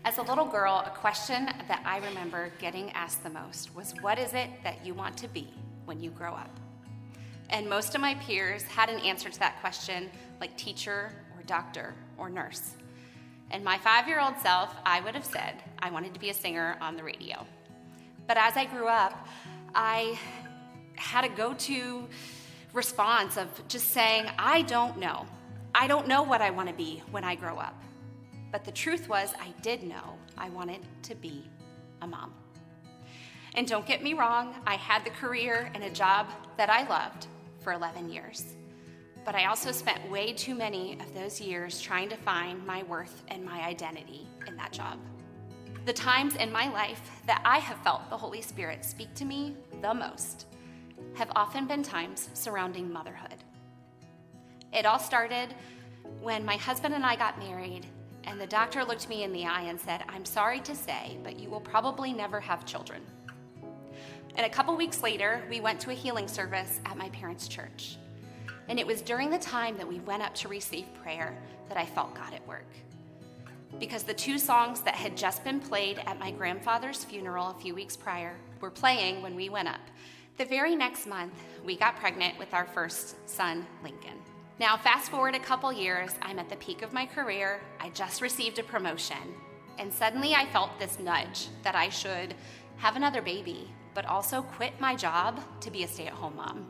As 0.03 0.17
a 0.17 0.23
little 0.23 0.45
girl, 0.45 0.83
a 0.83 0.89
question 0.89 1.45
that 1.45 1.83
I 1.85 1.99
remember 1.99 2.51
getting 2.57 2.89
asked 2.93 3.21
the 3.21 3.29
most 3.29 3.75
was, 3.75 3.93
What 4.01 4.17
is 4.17 4.33
it 4.33 4.49
that 4.63 4.83
you 4.83 4.95
want 4.95 5.15
to 5.17 5.27
be 5.27 5.47
when 5.85 6.01
you 6.01 6.09
grow 6.09 6.33
up? 6.33 6.59
And 7.51 7.69
most 7.69 7.93
of 7.93 8.01
my 8.01 8.15
peers 8.15 8.63
had 8.63 8.89
an 8.89 8.99
answer 9.01 9.29
to 9.29 9.39
that 9.39 9.61
question, 9.61 10.09
like 10.39 10.57
teacher 10.57 11.13
or 11.37 11.43
doctor 11.43 11.93
or 12.17 12.31
nurse. 12.31 12.71
And 13.51 13.63
my 13.63 13.77
five 13.77 14.07
year 14.07 14.19
old 14.19 14.39
self, 14.39 14.75
I 14.87 15.01
would 15.01 15.13
have 15.13 15.25
said 15.25 15.61
I 15.77 15.91
wanted 15.91 16.15
to 16.15 16.19
be 16.19 16.31
a 16.31 16.33
singer 16.33 16.77
on 16.81 16.97
the 16.97 17.03
radio. 17.03 17.45
But 18.25 18.37
as 18.37 18.57
I 18.57 18.65
grew 18.65 18.87
up, 18.87 19.27
I 19.75 20.17
had 20.95 21.25
a 21.25 21.29
go 21.29 21.53
to 21.53 22.07
response 22.73 23.37
of 23.37 23.47
just 23.67 23.89
saying, 23.89 24.25
I 24.39 24.63
don't 24.63 24.97
know. 24.97 25.27
I 25.75 25.85
don't 25.85 26.07
know 26.07 26.23
what 26.23 26.41
I 26.41 26.49
want 26.49 26.69
to 26.69 26.75
be 26.75 27.03
when 27.11 27.23
I 27.23 27.35
grow 27.35 27.57
up. 27.57 27.75
But 28.51 28.65
the 28.65 28.71
truth 28.71 29.07
was, 29.07 29.33
I 29.39 29.53
did 29.61 29.83
know 29.83 30.17
I 30.37 30.49
wanted 30.49 30.81
to 31.03 31.15
be 31.15 31.49
a 32.01 32.07
mom. 32.07 32.33
And 33.55 33.67
don't 33.67 33.85
get 33.85 34.01
me 34.01 34.13
wrong, 34.13 34.55
I 34.65 34.75
had 34.75 35.03
the 35.03 35.09
career 35.09 35.71
and 35.73 35.83
a 35.83 35.89
job 35.89 36.27
that 36.57 36.69
I 36.69 36.87
loved 36.87 37.27
for 37.59 37.73
11 37.73 38.09
years. 38.09 38.55
But 39.23 39.35
I 39.35 39.45
also 39.45 39.71
spent 39.71 40.09
way 40.09 40.33
too 40.33 40.55
many 40.55 40.93
of 40.99 41.13
those 41.13 41.39
years 41.39 41.79
trying 41.79 42.09
to 42.09 42.17
find 42.17 42.65
my 42.65 42.83
worth 42.83 43.23
and 43.27 43.45
my 43.45 43.61
identity 43.61 44.27
in 44.47 44.55
that 44.57 44.71
job. 44.71 44.97
The 45.85 45.93
times 45.93 46.35
in 46.35 46.51
my 46.51 46.71
life 46.71 47.21
that 47.27 47.41
I 47.45 47.59
have 47.59 47.77
felt 47.83 48.09
the 48.09 48.17
Holy 48.17 48.41
Spirit 48.41 48.85
speak 48.85 49.13
to 49.15 49.25
me 49.25 49.55
the 49.81 49.93
most 49.93 50.45
have 51.15 51.31
often 51.35 51.67
been 51.67 51.83
times 51.83 52.29
surrounding 52.33 52.91
motherhood. 52.91 53.43
It 54.71 54.85
all 54.85 54.99
started 54.99 55.53
when 56.21 56.45
my 56.45 56.55
husband 56.55 56.93
and 56.93 57.05
I 57.05 57.15
got 57.15 57.39
married 57.39 57.85
and 58.25 58.39
the 58.39 58.47
doctor 58.47 58.83
looked 58.83 59.09
me 59.09 59.23
in 59.23 59.33
the 59.33 59.45
eye 59.45 59.63
and 59.63 59.79
said, 59.79 60.03
I'm 60.07 60.25
sorry 60.25 60.59
to 60.61 60.75
say, 60.75 61.17
but 61.23 61.39
you 61.39 61.49
will 61.49 61.61
probably 61.61 62.13
never 62.13 62.39
have 62.39 62.65
children. 62.65 63.01
And 64.35 64.45
a 64.45 64.49
couple 64.49 64.75
weeks 64.75 65.03
later, 65.03 65.43
we 65.49 65.59
went 65.59 65.79
to 65.81 65.91
a 65.91 65.93
healing 65.93 66.27
service 66.27 66.79
at 66.85 66.97
my 66.97 67.09
parents' 67.09 67.47
church. 67.47 67.97
And 68.69 68.79
it 68.79 68.87
was 68.87 69.01
during 69.01 69.29
the 69.29 69.37
time 69.37 69.75
that 69.77 69.87
we 69.87 69.99
went 69.99 70.23
up 70.23 70.33
to 70.35 70.47
receive 70.47 70.85
prayer 71.01 71.37
that 71.67 71.77
I 71.77 71.85
felt 71.85 72.15
God 72.15 72.33
at 72.33 72.47
work. 72.47 72.67
Because 73.79 74.03
the 74.03 74.13
two 74.13 74.37
songs 74.37 74.81
that 74.81 74.95
had 74.95 75.17
just 75.17 75.43
been 75.43 75.59
played 75.59 75.99
at 76.05 76.19
my 76.19 76.31
grandfather's 76.31 77.03
funeral 77.03 77.49
a 77.49 77.61
few 77.61 77.75
weeks 77.75 77.97
prior 77.97 78.37
were 78.59 78.71
playing 78.71 79.21
when 79.21 79.35
we 79.35 79.49
went 79.49 79.67
up. 79.67 79.81
The 80.37 80.45
very 80.45 80.75
next 80.75 81.07
month, 81.07 81.33
we 81.65 81.75
got 81.75 81.97
pregnant 81.97 82.37
with 82.37 82.53
our 82.53 82.65
first 82.65 83.29
son, 83.29 83.65
Lincoln. 83.83 84.17
Now, 84.61 84.77
fast 84.77 85.09
forward 85.09 85.33
a 85.33 85.39
couple 85.39 85.73
years, 85.73 86.11
I'm 86.21 86.37
at 86.37 86.47
the 86.47 86.55
peak 86.57 86.83
of 86.83 86.93
my 86.93 87.07
career. 87.07 87.61
I 87.79 87.89
just 87.89 88.21
received 88.21 88.59
a 88.59 88.63
promotion. 88.63 89.33
And 89.79 89.91
suddenly 89.91 90.35
I 90.35 90.45
felt 90.45 90.77
this 90.77 90.99
nudge 90.99 91.47
that 91.63 91.73
I 91.73 91.89
should 91.89 92.35
have 92.77 92.95
another 92.95 93.23
baby, 93.23 93.73
but 93.95 94.05
also 94.05 94.43
quit 94.43 94.79
my 94.79 94.95
job 94.95 95.41
to 95.61 95.71
be 95.71 95.83
a 95.83 95.87
stay 95.87 96.05
at 96.05 96.13
home 96.13 96.35
mom. 96.35 96.67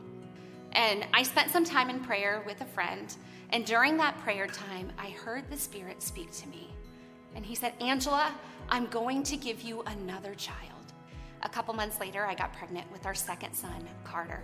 And 0.72 1.06
I 1.12 1.22
spent 1.22 1.50
some 1.50 1.66
time 1.66 1.90
in 1.90 2.00
prayer 2.00 2.42
with 2.46 2.62
a 2.62 2.64
friend. 2.64 3.14
And 3.50 3.66
during 3.66 3.98
that 3.98 4.16
prayer 4.20 4.46
time, 4.46 4.90
I 4.96 5.10
heard 5.10 5.50
the 5.50 5.58
Spirit 5.58 6.02
speak 6.02 6.32
to 6.32 6.48
me. 6.48 6.70
And 7.34 7.44
he 7.44 7.54
said, 7.54 7.74
Angela, 7.78 8.32
I'm 8.70 8.86
going 8.86 9.22
to 9.24 9.36
give 9.36 9.60
you 9.60 9.82
another 9.82 10.34
child. 10.34 10.94
A 11.42 11.48
couple 11.50 11.74
months 11.74 12.00
later, 12.00 12.24
I 12.24 12.36
got 12.36 12.54
pregnant 12.54 12.90
with 12.90 13.04
our 13.04 13.14
second 13.14 13.52
son, 13.52 13.86
Carter. 14.02 14.42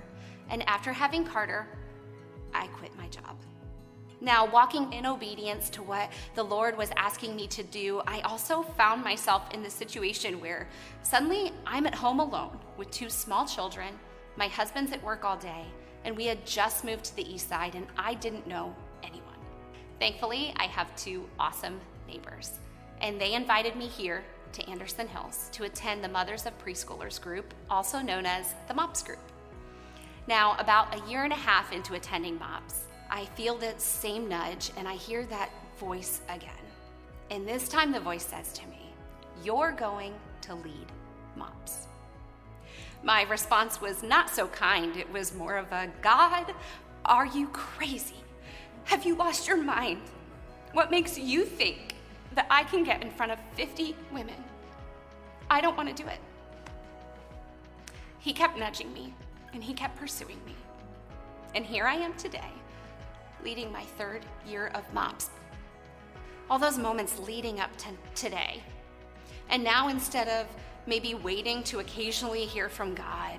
And 0.50 0.68
after 0.68 0.92
having 0.92 1.24
Carter, 1.24 1.66
I 2.54 2.66
quit 2.68 2.96
my 2.96 3.08
job. 3.08 3.36
Now, 4.20 4.46
walking 4.46 4.92
in 4.92 5.06
obedience 5.06 5.70
to 5.70 5.82
what 5.82 6.10
the 6.34 6.42
Lord 6.42 6.76
was 6.76 6.90
asking 6.96 7.36
me 7.36 7.46
to 7.48 7.62
do, 7.62 8.02
I 8.06 8.20
also 8.22 8.62
found 8.62 9.04
myself 9.04 9.54
in 9.54 9.62
the 9.62 9.70
situation 9.70 10.40
where 10.40 10.68
suddenly 11.02 11.52
I'm 11.64 11.86
at 11.86 11.94
home 11.94 12.18
alone 12.18 12.58
with 12.76 12.90
two 12.90 13.10
small 13.10 13.46
children, 13.46 13.94
my 14.36 14.48
husband's 14.48 14.92
at 14.92 15.02
work 15.04 15.24
all 15.24 15.36
day, 15.36 15.64
and 16.04 16.16
we 16.16 16.26
had 16.26 16.44
just 16.44 16.84
moved 16.84 17.04
to 17.04 17.16
the 17.16 17.32
east 17.32 17.48
side, 17.48 17.76
and 17.76 17.86
I 17.96 18.14
didn't 18.14 18.48
know 18.48 18.74
anyone. 19.04 19.22
Thankfully, 20.00 20.52
I 20.56 20.64
have 20.64 20.94
two 20.96 21.28
awesome 21.38 21.80
neighbors, 22.08 22.58
and 23.00 23.20
they 23.20 23.34
invited 23.34 23.76
me 23.76 23.86
here 23.86 24.24
to 24.52 24.68
Anderson 24.68 25.06
Hills 25.06 25.48
to 25.52 25.64
attend 25.64 26.02
the 26.02 26.08
Mothers 26.08 26.46
of 26.46 26.58
Preschoolers 26.58 27.20
group, 27.20 27.54
also 27.70 28.00
known 28.00 28.26
as 28.26 28.54
the 28.66 28.74
MOPS 28.74 29.02
group. 29.04 29.20
Now, 30.28 30.56
about 30.58 30.94
a 30.94 31.08
year 31.08 31.24
and 31.24 31.32
a 31.32 31.36
half 31.36 31.72
into 31.72 31.94
attending 31.94 32.38
MOPS, 32.38 32.82
I 33.10 33.24
feel 33.34 33.56
that 33.56 33.80
same 33.80 34.28
nudge 34.28 34.70
and 34.76 34.86
I 34.86 34.92
hear 34.92 35.24
that 35.24 35.48
voice 35.80 36.20
again. 36.28 36.52
And 37.30 37.48
this 37.48 37.66
time 37.66 37.92
the 37.92 38.00
voice 38.00 38.26
says 38.26 38.52
to 38.52 38.66
me, 38.66 38.92
You're 39.42 39.72
going 39.72 40.12
to 40.42 40.54
lead 40.54 40.92
MOPS. 41.34 41.86
My 43.02 43.22
response 43.22 43.80
was 43.80 44.02
not 44.02 44.28
so 44.28 44.48
kind. 44.48 44.98
It 44.98 45.10
was 45.10 45.34
more 45.34 45.56
of 45.56 45.72
a 45.72 45.90
God, 46.02 46.54
are 47.06 47.26
you 47.26 47.48
crazy? 47.48 48.22
Have 48.84 49.06
you 49.06 49.14
lost 49.14 49.48
your 49.48 49.56
mind? 49.56 50.02
What 50.72 50.90
makes 50.90 51.16
you 51.16 51.46
think 51.46 51.94
that 52.34 52.46
I 52.50 52.64
can 52.64 52.84
get 52.84 53.02
in 53.02 53.10
front 53.10 53.32
of 53.32 53.38
50 53.54 53.96
women? 54.12 54.44
I 55.50 55.62
don't 55.62 55.76
want 55.76 55.88
to 55.88 56.02
do 56.02 56.06
it. 56.06 56.18
He 58.18 58.34
kept 58.34 58.58
nudging 58.58 58.92
me 58.92 59.14
and 59.52 59.62
he 59.62 59.72
kept 59.72 59.96
pursuing 59.96 60.38
me. 60.44 60.54
And 61.54 61.64
here 61.64 61.86
I 61.86 61.94
am 61.94 62.14
today, 62.14 62.52
leading 63.42 63.72
my 63.72 63.82
third 63.82 64.24
year 64.46 64.70
of 64.74 64.82
MOPS. 64.92 65.30
All 66.50 66.58
those 66.58 66.78
moments 66.78 67.18
leading 67.18 67.60
up 67.60 67.74
to 67.78 67.88
today. 68.14 68.62
And 69.50 69.64
now 69.64 69.88
instead 69.88 70.28
of 70.28 70.46
maybe 70.86 71.14
waiting 71.14 71.62
to 71.64 71.80
occasionally 71.80 72.44
hear 72.44 72.68
from 72.68 72.94
God, 72.94 73.38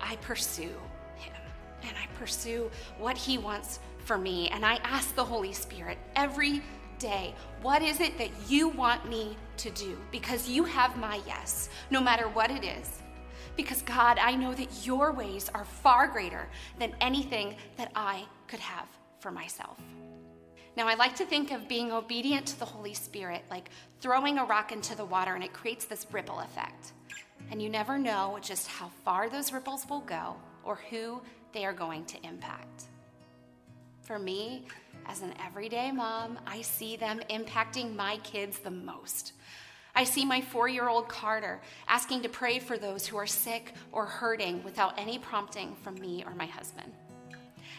I 0.00 0.16
pursue 0.16 0.74
Him 1.16 1.34
and 1.82 1.96
I 1.96 2.06
pursue 2.18 2.70
what 2.98 3.16
He 3.16 3.38
wants 3.38 3.80
for 4.04 4.18
me. 4.18 4.48
And 4.48 4.64
I 4.64 4.76
ask 4.82 5.14
the 5.14 5.24
Holy 5.24 5.52
Spirit 5.52 5.98
every 6.16 6.62
day, 6.98 7.34
what 7.62 7.82
is 7.82 8.00
it 8.00 8.16
that 8.18 8.30
you 8.48 8.68
want 8.68 9.08
me 9.08 9.36
to 9.58 9.70
do? 9.70 9.98
Because 10.10 10.48
you 10.48 10.64
have 10.64 10.96
my 10.96 11.20
yes, 11.26 11.68
no 11.90 12.00
matter 12.00 12.28
what 12.28 12.50
it 12.50 12.64
is. 12.64 13.01
Because 13.56 13.82
God, 13.82 14.18
I 14.18 14.34
know 14.34 14.54
that 14.54 14.86
your 14.86 15.12
ways 15.12 15.50
are 15.54 15.64
far 15.64 16.08
greater 16.08 16.48
than 16.78 16.94
anything 17.00 17.56
that 17.76 17.92
I 17.94 18.24
could 18.46 18.60
have 18.60 18.88
for 19.20 19.30
myself. 19.30 19.78
Now, 20.76 20.88
I 20.88 20.94
like 20.94 21.14
to 21.16 21.26
think 21.26 21.50
of 21.50 21.68
being 21.68 21.92
obedient 21.92 22.46
to 22.46 22.58
the 22.58 22.64
Holy 22.64 22.94
Spirit 22.94 23.44
like 23.50 23.68
throwing 24.00 24.38
a 24.38 24.44
rock 24.44 24.72
into 24.72 24.96
the 24.96 25.04
water 25.04 25.34
and 25.34 25.44
it 25.44 25.52
creates 25.52 25.84
this 25.84 26.06
ripple 26.10 26.40
effect. 26.40 26.92
And 27.50 27.60
you 27.60 27.68
never 27.68 27.98
know 27.98 28.38
just 28.40 28.68
how 28.68 28.90
far 29.04 29.28
those 29.28 29.52
ripples 29.52 29.86
will 29.88 30.00
go 30.00 30.36
or 30.64 30.76
who 30.90 31.20
they 31.52 31.66
are 31.66 31.74
going 31.74 32.06
to 32.06 32.26
impact. 32.26 32.84
For 34.00 34.18
me, 34.18 34.64
as 35.06 35.22
an 35.22 35.34
everyday 35.44 35.92
mom, 35.92 36.38
I 36.46 36.62
see 36.62 36.96
them 36.96 37.20
impacting 37.28 37.94
my 37.94 38.16
kids 38.18 38.58
the 38.58 38.70
most. 38.70 39.34
I 39.94 40.04
see 40.04 40.24
my 40.24 40.40
four 40.40 40.68
year 40.68 40.88
old 40.88 41.08
Carter 41.08 41.60
asking 41.86 42.22
to 42.22 42.28
pray 42.28 42.58
for 42.58 42.78
those 42.78 43.06
who 43.06 43.16
are 43.16 43.26
sick 43.26 43.74
or 43.92 44.06
hurting 44.06 44.62
without 44.64 44.98
any 44.98 45.18
prompting 45.18 45.76
from 45.82 45.96
me 45.96 46.24
or 46.26 46.34
my 46.34 46.46
husband. 46.46 46.92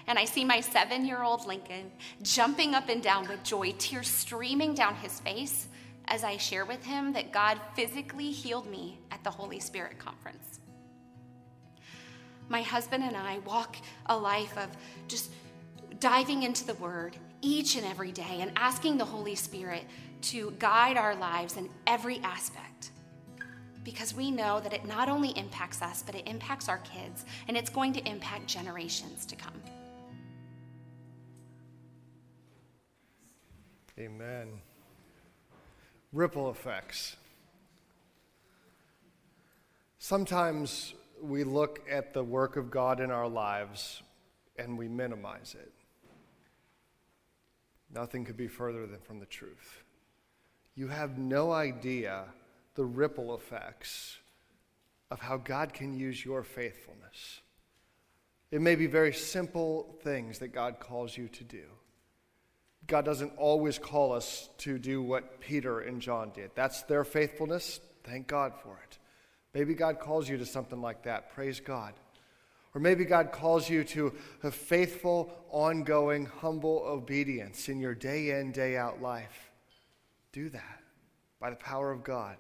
And 0.06 0.20
I 0.20 0.26
see 0.26 0.44
my 0.44 0.60
seven 0.60 1.06
year 1.06 1.24
old 1.24 1.48
Lincoln 1.48 1.92
jumping 2.22 2.76
up 2.76 2.90
and 2.90 3.02
down 3.02 3.28
with 3.28 3.44
joy, 3.44 3.74
tears 3.78 4.08
streaming 4.08 4.74
down 4.74 4.96
his 4.96 5.20
face 5.22 5.68
as 6.06 6.24
I 6.24 6.38
share 6.38 6.66
with 6.66 6.84
him 6.84 7.14
that 7.14 7.32
God 7.32 7.60
physically 7.76 8.32
healed 8.32 8.70
me 8.70 9.00
at 9.12 9.24
the 9.24 9.32
Holy 9.32 9.60
Spirit 9.60 9.98
conference. 9.98 10.60
My 12.50 12.62
husband 12.62 13.04
and 13.04 13.16
I 13.16 13.40
walk 13.40 13.78
a 14.08 14.18
life 14.18 14.58
of 14.58 14.68
just 15.08 15.32
diving 16.00 16.44
into 16.44 16.66
the 16.66 16.74
Word 16.76 17.16
each 17.42 17.76
and 17.78 17.86
every 17.86 18.12
day 18.12 18.40
and 18.42 18.52
asking 18.56 18.98
the 18.98 19.06
Holy 19.06 19.36
Spirit 19.36 19.86
to 20.24 20.54
guide 20.60 20.98
our 20.98 21.16
lives 21.16 21.58
in 21.58 21.70
every 21.88 22.20
aspect. 22.20 22.92
Because 23.84 24.14
we 24.14 24.32
know 24.32 24.60
that 24.62 24.74
it 24.74 24.86
not 24.88 25.10
only 25.10 25.30
impacts 25.38 25.82
us, 25.82 26.04
but 26.04 26.16
it 26.16 26.28
impacts 26.28 26.70
our 26.70 26.80
kids, 26.80 27.26
and 27.48 27.58
it's 27.58 27.70
going 27.70 27.94
to 27.94 28.08
impact 28.08 28.48
generations 28.48 29.26
to 29.26 29.36
come. 29.36 29.62
Amen. 34.00 34.62
Ripple 36.12 36.50
effects. 36.50 37.16
Sometimes 40.00 40.94
we 41.22 41.44
look 41.44 41.82
at 41.90 42.14
the 42.14 42.24
work 42.24 42.58
of 42.58 42.72
God 42.72 43.00
in 43.00 43.12
our 43.12 43.28
lives 43.28 44.02
and 44.58 44.78
we 44.78 44.88
minimize 44.88 45.56
it. 45.58 45.72
Nothing 47.94 48.26
could 48.26 48.38
be 48.38 48.48
further 48.48 48.86
than 48.88 49.00
from 49.00 49.20
the 49.20 49.26
truth. 49.26 49.83
You 50.76 50.88
have 50.88 51.18
no 51.18 51.52
idea 51.52 52.26
the 52.76 52.86
ripple 52.86 53.36
effects 53.36 54.18
of 55.12 55.20
how 55.20 55.38
God 55.38 55.74
can 55.74 55.98
use 55.98 56.26
your 56.26 56.44
faithfulness. 56.44 57.42
It 58.50 58.62
may 58.62 58.76
be 58.76 58.88
very 58.88 59.14
simple 59.14 59.96
things 60.04 60.40
that 60.40 60.50
God 60.50 60.80
calls 60.80 61.16
you 61.18 61.28
to 61.30 61.44
do. 61.44 61.64
God 62.88 63.06
doesn't 63.06 63.34
always 63.38 63.80
call 63.80 64.12
us 64.12 64.50
to 64.60 64.78
do 64.78 65.02
what 65.02 65.40
Peter 65.40 65.80
and 65.82 66.02
John 66.02 66.32
did. 66.34 66.52
That's 66.56 66.82
their 66.84 67.04
faithfulness. 67.04 67.80
Thank 68.04 68.28
God 68.28 68.54
for 68.62 68.80
it. 68.84 68.98
Maybe 69.54 69.74
God 69.74 70.00
calls 70.00 70.28
you 70.28 70.38
to 70.38 70.46
something 70.46 70.82
like 70.82 71.04
that. 71.04 71.34
Praise 71.34 71.60
God. 71.60 71.94
Or 72.76 72.82
maybe 72.82 73.06
God 73.06 73.32
calls 73.32 73.70
you 73.70 73.84
to 73.86 74.14
a 74.42 74.50
faithful, 74.50 75.32
ongoing, 75.52 76.26
humble 76.26 76.84
obedience 76.86 77.70
in 77.70 77.80
your 77.80 77.94
day 77.94 78.40
in, 78.40 78.52
day 78.52 78.76
out 78.76 79.02
life. 79.02 79.52
Do 80.34 80.50
that 80.50 80.82
by 81.40 81.52
the 81.52 81.56
power 81.56 81.92
of 81.92 82.04
God. 82.04 82.38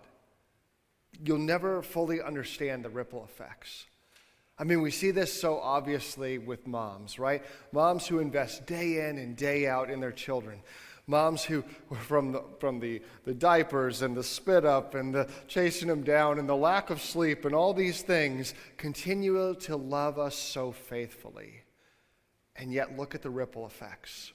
You'll 1.23 1.37
never 1.37 1.81
fully 1.81 2.21
understand 2.21 2.83
the 2.83 2.89
ripple 2.89 3.23
effects. 3.23 3.85
I 4.57 4.65
mean, 4.65 4.81
we 4.81 4.91
see 4.91 5.11
this 5.11 5.31
so 5.31 5.59
obviously 5.59 6.37
with 6.37 6.67
moms, 6.67 7.17
right? 7.17 7.43
Moms 7.71 8.07
who 8.07 8.19
invest 8.19 8.65
day 8.65 9.07
in 9.07 9.17
and 9.17 9.35
day 9.35 9.67
out 9.67 9.89
in 9.89 9.99
their 9.99 10.11
children. 10.11 10.61
Moms 11.05 11.43
who, 11.43 11.63
from 12.03 12.31
the, 12.31 12.43
from 12.59 12.79
the, 12.79 13.01
the 13.25 13.33
diapers 13.33 14.01
and 14.01 14.15
the 14.15 14.23
spit 14.23 14.65
up 14.65 14.95
and 14.95 15.13
the 15.13 15.27
chasing 15.47 15.87
them 15.87 16.03
down 16.03 16.39
and 16.39 16.47
the 16.47 16.55
lack 16.55 16.89
of 16.89 17.01
sleep 17.01 17.45
and 17.45 17.53
all 17.53 17.73
these 17.73 18.01
things, 18.01 18.53
continue 18.77 19.53
to 19.55 19.75
love 19.75 20.17
us 20.17 20.35
so 20.35 20.71
faithfully. 20.71 21.61
And 22.55 22.71
yet, 22.71 22.97
look 22.97 23.15
at 23.15 23.21
the 23.21 23.29
ripple 23.29 23.65
effects. 23.65 24.31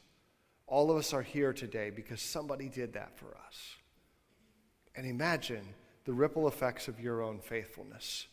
All 0.68 0.90
of 0.90 0.98
us 0.98 1.14
are 1.14 1.22
here 1.22 1.54
today 1.54 1.90
because 1.90 2.20
somebody 2.20 2.68
did 2.68 2.92
that 2.92 3.18
for 3.18 3.36
us. 3.46 3.76
And 4.94 5.06
imagine 5.06 5.64
the 6.04 6.12
ripple 6.12 6.46
effects 6.46 6.88
of 6.88 7.00
your 7.00 7.22
own 7.22 7.40
faithfulness. 7.40 8.26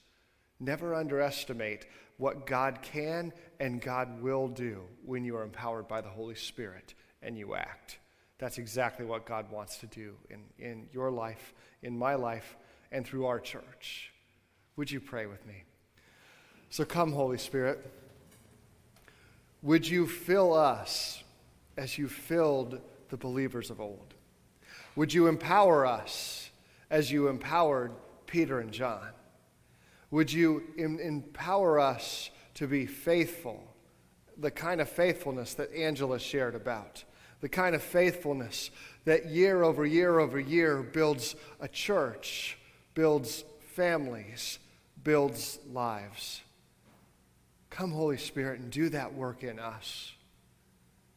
Never 0.59 0.93
underestimate 0.93 1.85
what 2.17 2.45
God 2.45 2.79
can 2.81 3.33
and 3.59 3.81
God 3.81 4.21
will 4.21 4.49
do 4.49 4.81
when 5.03 5.23
you 5.23 5.35
are 5.37 5.43
empowered 5.43 5.87
by 5.87 6.01
the 6.01 6.09
Holy 6.09 6.35
Spirit 6.35 6.93
and 7.21 7.37
you 7.37 7.55
act. 7.55 7.99
That's 8.37 8.57
exactly 8.57 9.05
what 9.05 9.25
God 9.25 9.49
wants 9.49 9.77
to 9.77 9.87
do 9.87 10.15
in, 10.29 10.43
in 10.59 10.87
your 10.91 11.11
life, 11.11 11.53
in 11.83 11.97
my 11.97 12.15
life, 12.15 12.57
and 12.91 13.05
through 13.05 13.25
our 13.25 13.39
church. 13.39 14.11
Would 14.75 14.91
you 14.91 14.99
pray 14.99 15.25
with 15.25 15.45
me? 15.45 15.63
So 16.69 16.83
come, 16.83 17.13
Holy 17.13 17.37
Spirit. 17.37 17.79
Would 19.61 19.87
you 19.87 20.05
fill 20.05 20.53
us 20.53 21.23
as 21.77 21.97
you 21.97 22.07
filled 22.07 22.79
the 23.09 23.17
believers 23.17 23.69
of 23.69 23.81
old? 23.81 24.13
Would 24.95 25.13
you 25.13 25.27
empower 25.27 25.85
us 25.85 26.49
as 26.89 27.11
you 27.11 27.27
empowered 27.27 27.91
Peter 28.25 28.59
and 28.59 28.71
John? 28.71 29.09
Would 30.11 30.31
you 30.31 30.63
em- 30.77 30.99
empower 30.99 31.79
us 31.79 32.29
to 32.55 32.67
be 32.67 32.85
faithful, 32.85 33.63
the 34.37 34.51
kind 34.51 34.79
of 34.79 34.89
faithfulness 34.89 35.53
that 35.55 35.73
Angela 35.73 36.19
shared 36.19 36.55
about? 36.55 37.03
the 37.45 37.49
kind 37.49 37.75
of 37.75 37.83
faithfulness 37.83 38.71
that 39.03 39.27
year 39.27 39.63
over 39.63 39.85
year 39.85 40.19
over 40.19 40.39
year 40.39 40.81
builds 40.81 41.35
a 41.59 41.67
church, 41.67 42.57
builds 42.95 43.43
families, 43.75 44.57
builds 45.03 45.59
lives. 45.71 46.41
Come, 47.69 47.91
Holy 47.91 48.17
Spirit, 48.17 48.61
and 48.61 48.71
do 48.71 48.89
that 48.89 49.13
work 49.13 49.43
in 49.43 49.59
us. 49.59 50.13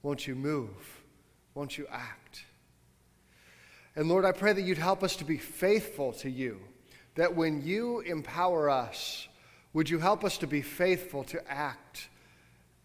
Won't 0.09 0.27
you 0.27 0.35
move? 0.35 1.03
Won't 1.55 1.77
you 1.77 1.87
act? 1.92 2.44
And 3.94 4.09
Lord, 4.09 4.25
I 4.25 4.33
pray 4.33 4.55
that 4.55 4.62
you'd 4.62 4.79
help 4.79 5.03
us 5.03 5.16
to 5.16 5.25
be 5.25 5.37
faithful 5.37 6.12
to 6.14 6.31
you, 6.31 6.61
that 7.14 7.37
when 7.37 7.62
you 7.62 8.01
empower 8.01 8.71
us, 8.71 9.29
would 9.75 9.90
you 9.90 9.99
help 9.99 10.25
us 10.25 10.38
to 10.38 10.47
be 10.47 10.62
faithful 10.62 11.25
to 11.25 11.51
act 11.51 12.09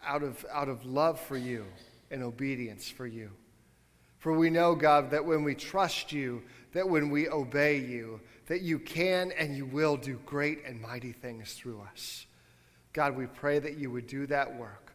out 0.06 0.22
of, 0.22 0.46
out 0.52 0.68
of 0.68 0.86
love 0.86 1.20
for 1.20 1.38
you? 1.38 1.66
and 2.14 2.22
obedience 2.22 2.88
for 2.88 3.08
you. 3.08 3.32
For 4.20 4.32
we 4.32 4.50
know, 4.50 4.76
God, 4.76 5.12
that 5.12 5.26
when 5.26 5.44
we 5.44 5.56
trust 5.56 6.14
you, 6.14 6.44
that 6.72 6.88
when 6.88 7.10
we 7.10 7.28
obey 7.28 7.80
you, 7.80 8.22
that 8.46 8.62
you 8.62 8.80
can 8.80 9.32
and 9.38 9.58
you 9.58 9.66
will 9.66 9.98
do 9.98 10.20
great 10.26 10.64
and 10.66 10.80
mighty 10.80 11.12
things 11.12 11.54
through 11.54 11.82
us. 11.92 12.28
God, 12.94 13.18
we 13.18 13.26
pray 13.26 13.60
that 13.60 13.78
you 13.80 13.90
would 13.90 14.06
do 14.06 14.28
that 14.28 14.56
work. 14.58 14.93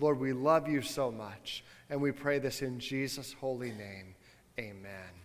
Lord, 0.00 0.18
we 0.18 0.32
love 0.32 0.68
you 0.68 0.82
so 0.82 1.10
much. 1.10 1.62
And 1.90 2.00
we 2.00 2.12
pray 2.12 2.38
this 2.38 2.62
in 2.62 2.78
Jesus' 2.78 3.32
holy 3.32 3.72
name. 3.72 4.14
Amen. 4.58 5.20